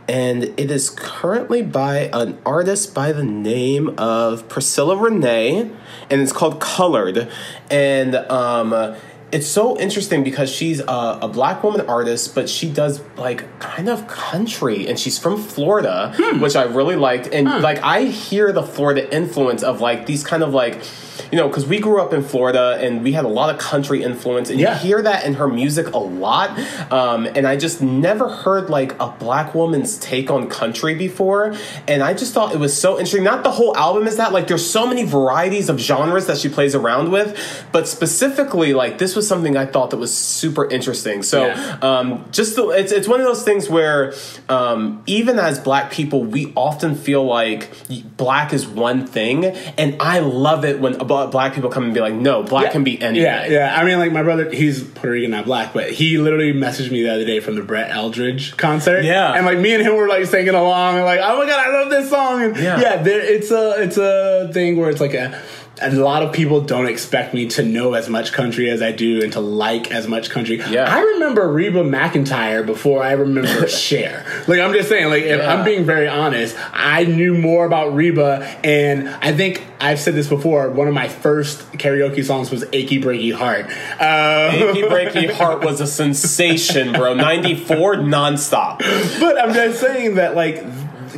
[0.09, 5.75] and it is currently by an artist by the name of Priscilla Renea,
[6.11, 7.29] and it's called Colored.
[7.71, 8.95] And um,
[9.33, 13.89] it's so interesting because she's a, a black woman artist, but she does like kind
[13.89, 17.29] of country, and she's from Florida, which I really liked.
[17.33, 20.83] And like, I hear the Florida influence of like these kind of like
[21.31, 24.03] you know, because we grew up in Florida and we had a lot of country
[24.03, 24.75] influence, and Yeah.
[24.75, 26.59] you hear that in her music a lot.
[26.93, 31.55] Um, and I just never heard like a black woman's take on country before,
[31.89, 33.25] and I just thought it was so interesting.
[33.25, 36.49] Not the whole album is that like there's so many varieties of genres that she
[36.51, 37.39] plays around with,
[37.73, 41.23] but specifically like this was something I thought that was super interesting.
[41.23, 41.79] So Yeah.
[41.83, 44.15] um, just the, it's it's one of those things where
[44.49, 47.71] um, even as black people, we often feel like
[48.17, 52.15] black is one thing, and I love it when black people come and be like,
[52.15, 53.77] "No, black can be anything." Yeah, yeah.
[53.79, 57.03] I mean, like my brother, he's Puerto Rican, not black, but he literally messaged me
[57.03, 59.05] the other day from the Brett Eldredge concert.
[59.05, 59.33] Yeah.
[59.35, 61.73] and like me and him were like singing along, and like, oh my god, I
[61.81, 62.43] love this song.
[62.43, 62.81] And Yeah.
[62.81, 65.41] yeah, there, it's a it's a thing where it's like a.
[65.83, 69.23] A lot of people don't expect me to know as much country as I do
[69.23, 70.59] and to like as much country.
[70.71, 70.85] Yeah.
[70.85, 74.25] I remember Reba McEntire before I remember Cher.
[74.47, 75.53] Like I'm just saying, like if Yeah.
[75.55, 80.29] I'm being very honest, I knew more about Reba, and I think I've said this
[80.29, 80.71] before.
[80.71, 83.67] One of my first karaoke songs was "Achy Breaky Heart."
[84.01, 87.15] Uh, Achy Breaky Heart was a sensation, bro.
[87.15, 88.79] 94 nonstop.
[89.21, 90.63] but I'm just saying that like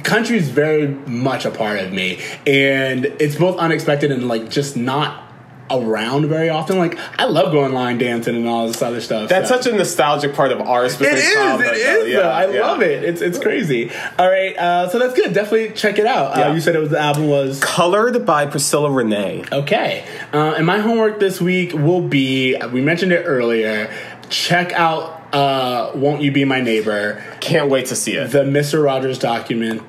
[0.05, 4.77] country is very much a part of me, and it's both unexpected and like just
[4.77, 5.23] not
[5.71, 6.77] around very often.
[6.79, 9.31] Like I love going line dancing and all this other stuff.
[9.31, 9.57] That's so.
[9.57, 11.35] such a nostalgic part of our It specific is.
[11.35, 12.05] childhood, It though.
[12.21, 12.29] Yeah.
[12.29, 12.61] I yeah.
[12.61, 13.03] love it.
[13.03, 13.91] It's it's crazy.
[14.19, 14.55] All right.
[14.57, 15.33] Uh, so that's good.
[15.33, 16.37] Definitely check it out.
[16.37, 16.55] Uh, Yeah.
[16.55, 19.51] you said it was the album was Colored by Priscilla Renea.
[19.51, 20.05] Okay.
[20.35, 23.91] Uh, and my homework this week will be we mentioned it earlier.
[24.29, 28.31] Check out uh, Won't You Be My Neighbor, Can't wait to see it.
[28.33, 28.85] the Mr.
[28.85, 29.83] Rogers document.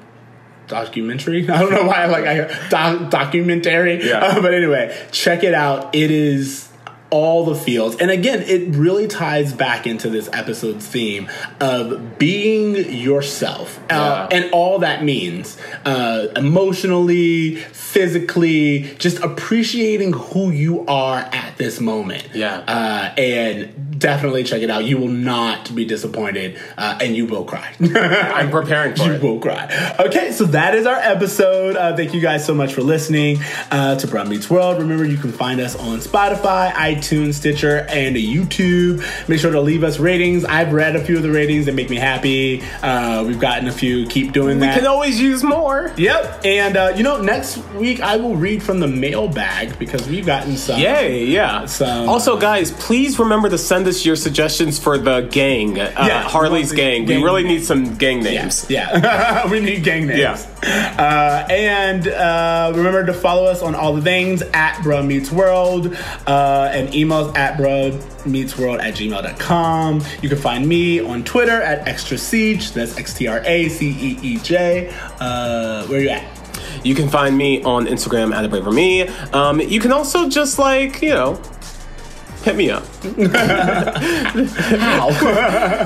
[0.68, 1.48] Documentary?
[1.50, 4.08] I don't know why I like I doc, documentary.
[4.08, 4.20] Yeah.
[4.20, 5.94] Uh, but anyway, check it out.
[5.96, 6.70] It is
[7.12, 7.96] all the fields.
[7.98, 11.30] And again, it really ties back into this episode's theme
[11.62, 14.38] of being yourself uh, Yeah.
[14.38, 15.56] and all that means
[15.86, 17.58] uh, emotionally,
[17.96, 22.28] physically, just appreciating who you are at this moment.
[22.34, 22.58] Yeah.
[22.68, 24.84] Uh, and definitely check it out.
[24.84, 27.74] You will not be disappointed uh, and you will cry.
[27.80, 29.24] I'm preparing for you it.
[29.24, 29.96] will cry.
[29.98, 31.78] Okay, so that is our episode.
[31.78, 33.38] Uh, thank you guys so much for listening
[33.72, 34.80] uh, to Bruh Meets World.
[34.80, 39.30] Remember, you can find us on Spotify, iTunes, Stitcher, and YouTube.
[39.30, 40.44] Make sure to leave us ratings.
[40.44, 42.62] I've read a few of the ratings that make me happy.
[42.82, 44.06] Uh, we've gotten a few.
[44.08, 44.76] Keep doing that.
[44.76, 45.94] We can always use more.
[45.96, 46.42] Yep.
[46.44, 50.58] And uh, you know, next week I will read from the mailbag because we've gotten
[50.58, 50.80] some.
[50.80, 51.66] Yay, yeah.
[51.66, 56.24] So- also, guys, please remember to send us your suggestions for the gang, uh, Yeah,
[56.24, 57.06] Harley's gang.
[57.06, 58.66] gang We really need some gang names.
[58.70, 60.20] Yeah, we need gang names.
[60.20, 60.38] Yeah.
[60.98, 65.96] Uh, and uh, remember to follow us on all the things at Bruh Meets World
[66.28, 67.94] uh, and emails at Bruh
[68.26, 70.02] Meets World at gmail.com.
[70.24, 72.72] You can find me on Twitter at Extra Siege.
[72.72, 74.92] That's X T R A C E E J.
[75.20, 76.24] Uh, where you at?
[76.84, 79.08] You can find me on Instagram at a braver me.
[79.34, 81.42] Um, you can also just like you know.
[82.46, 82.84] Hit me up.
[84.80, 85.10] How?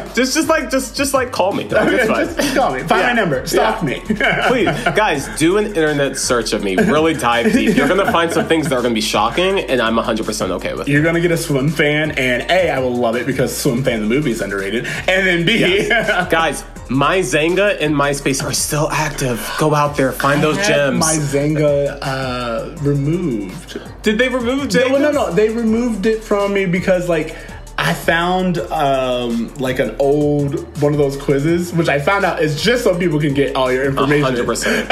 [0.14, 1.68] Just, just like, just, just like, call me.
[1.69, 2.26] Like, it's fine.
[2.26, 2.80] Just call me.
[2.81, 3.07] Find Yeah.
[3.07, 3.48] my number.
[3.48, 3.86] Stalk Yeah.
[3.86, 4.02] me.
[4.48, 4.65] Please,
[4.95, 6.76] guys, do an internet search of me.
[6.76, 7.76] Really dive deep.
[7.77, 10.88] You're gonna find some things that are gonna be shocking, and I'm 100% okay with
[10.88, 10.91] it.
[10.91, 14.31] You're gonna get a Swimfan, and A, I will love it because Swimfan the movie
[14.31, 15.88] is underrated, and then B,
[16.30, 19.49] Guys, my Xanga and MySpace are still active.
[19.60, 20.99] Go out there, find those I had gems.
[20.99, 23.80] My Xanga uh, removed.
[24.10, 25.31] Did they remove No, no, no.
[25.31, 27.36] They removed it from me because like.
[27.81, 32.61] I found um, like an old one of those quizzes, which I found out is
[32.61, 34.36] just so people can get all your information.
[34.36, 34.68] 100%.
[34.90, 34.91] and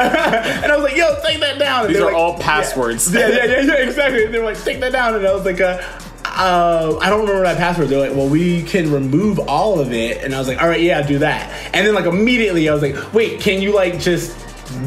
[0.72, 3.14] I was like, "Yo, take that down." And These are like- all passwords.
[3.14, 4.24] Yeah, yeah, yeah, yeah, exactly.
[4.24, 5.82] And they were like, "Take that down," and I was like, uh,
[6.24, 10.24] uh, "I don't remember that password." They're like, "Well, we can remove all of it,"
[10.24, 12.82] and I was like, "All right, yeah, do that." And then like immediately, I was
[12.82, 14.34] like, "Wait, can you like just?"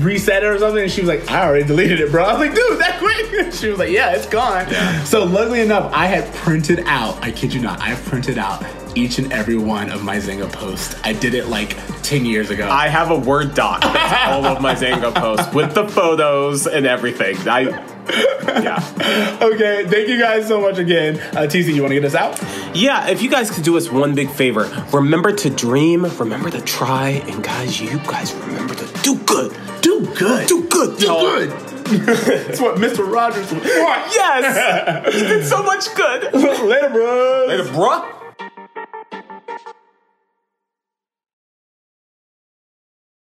[0.01, 2.25] Reset it or something and she was like i already deleted it bro.
[2.27, 3.53] I was like dude that quick?
[3.53, 4.69] She was like yeah it's gone.
[5.05, 8.65] So luckily enough i had printed out i kid you not i have printed out
[8.97, 10.97] each and every one of my Xanga posts.
[11.05, 12.69] I did it like 10 years ago.
[12.69, 16.87] I have a Word doc that's all of my Xanga posts with the photos and
[16.87, 17.37] everything.
[17.49, 17.69] I,
[18.11, 19.39] yeah.
[19.43, 22.39] okay thank you guys so much again uh, tc you want to get us out
[22.75, 26.61] Yeah, if you guys could do us one big favor, remember to dream, remember to
[26.61, 29.53] try, and guys, you guys remember to do good.
[29.83, 31.23] do good Do good, do y'all.
[31.23, 31.51] good
[31.91, 35.13] that's what mr rogers would want Yes!
[35.13, 36.33] he did so much good.
[36.33, 38.20] later bro Later, bruh.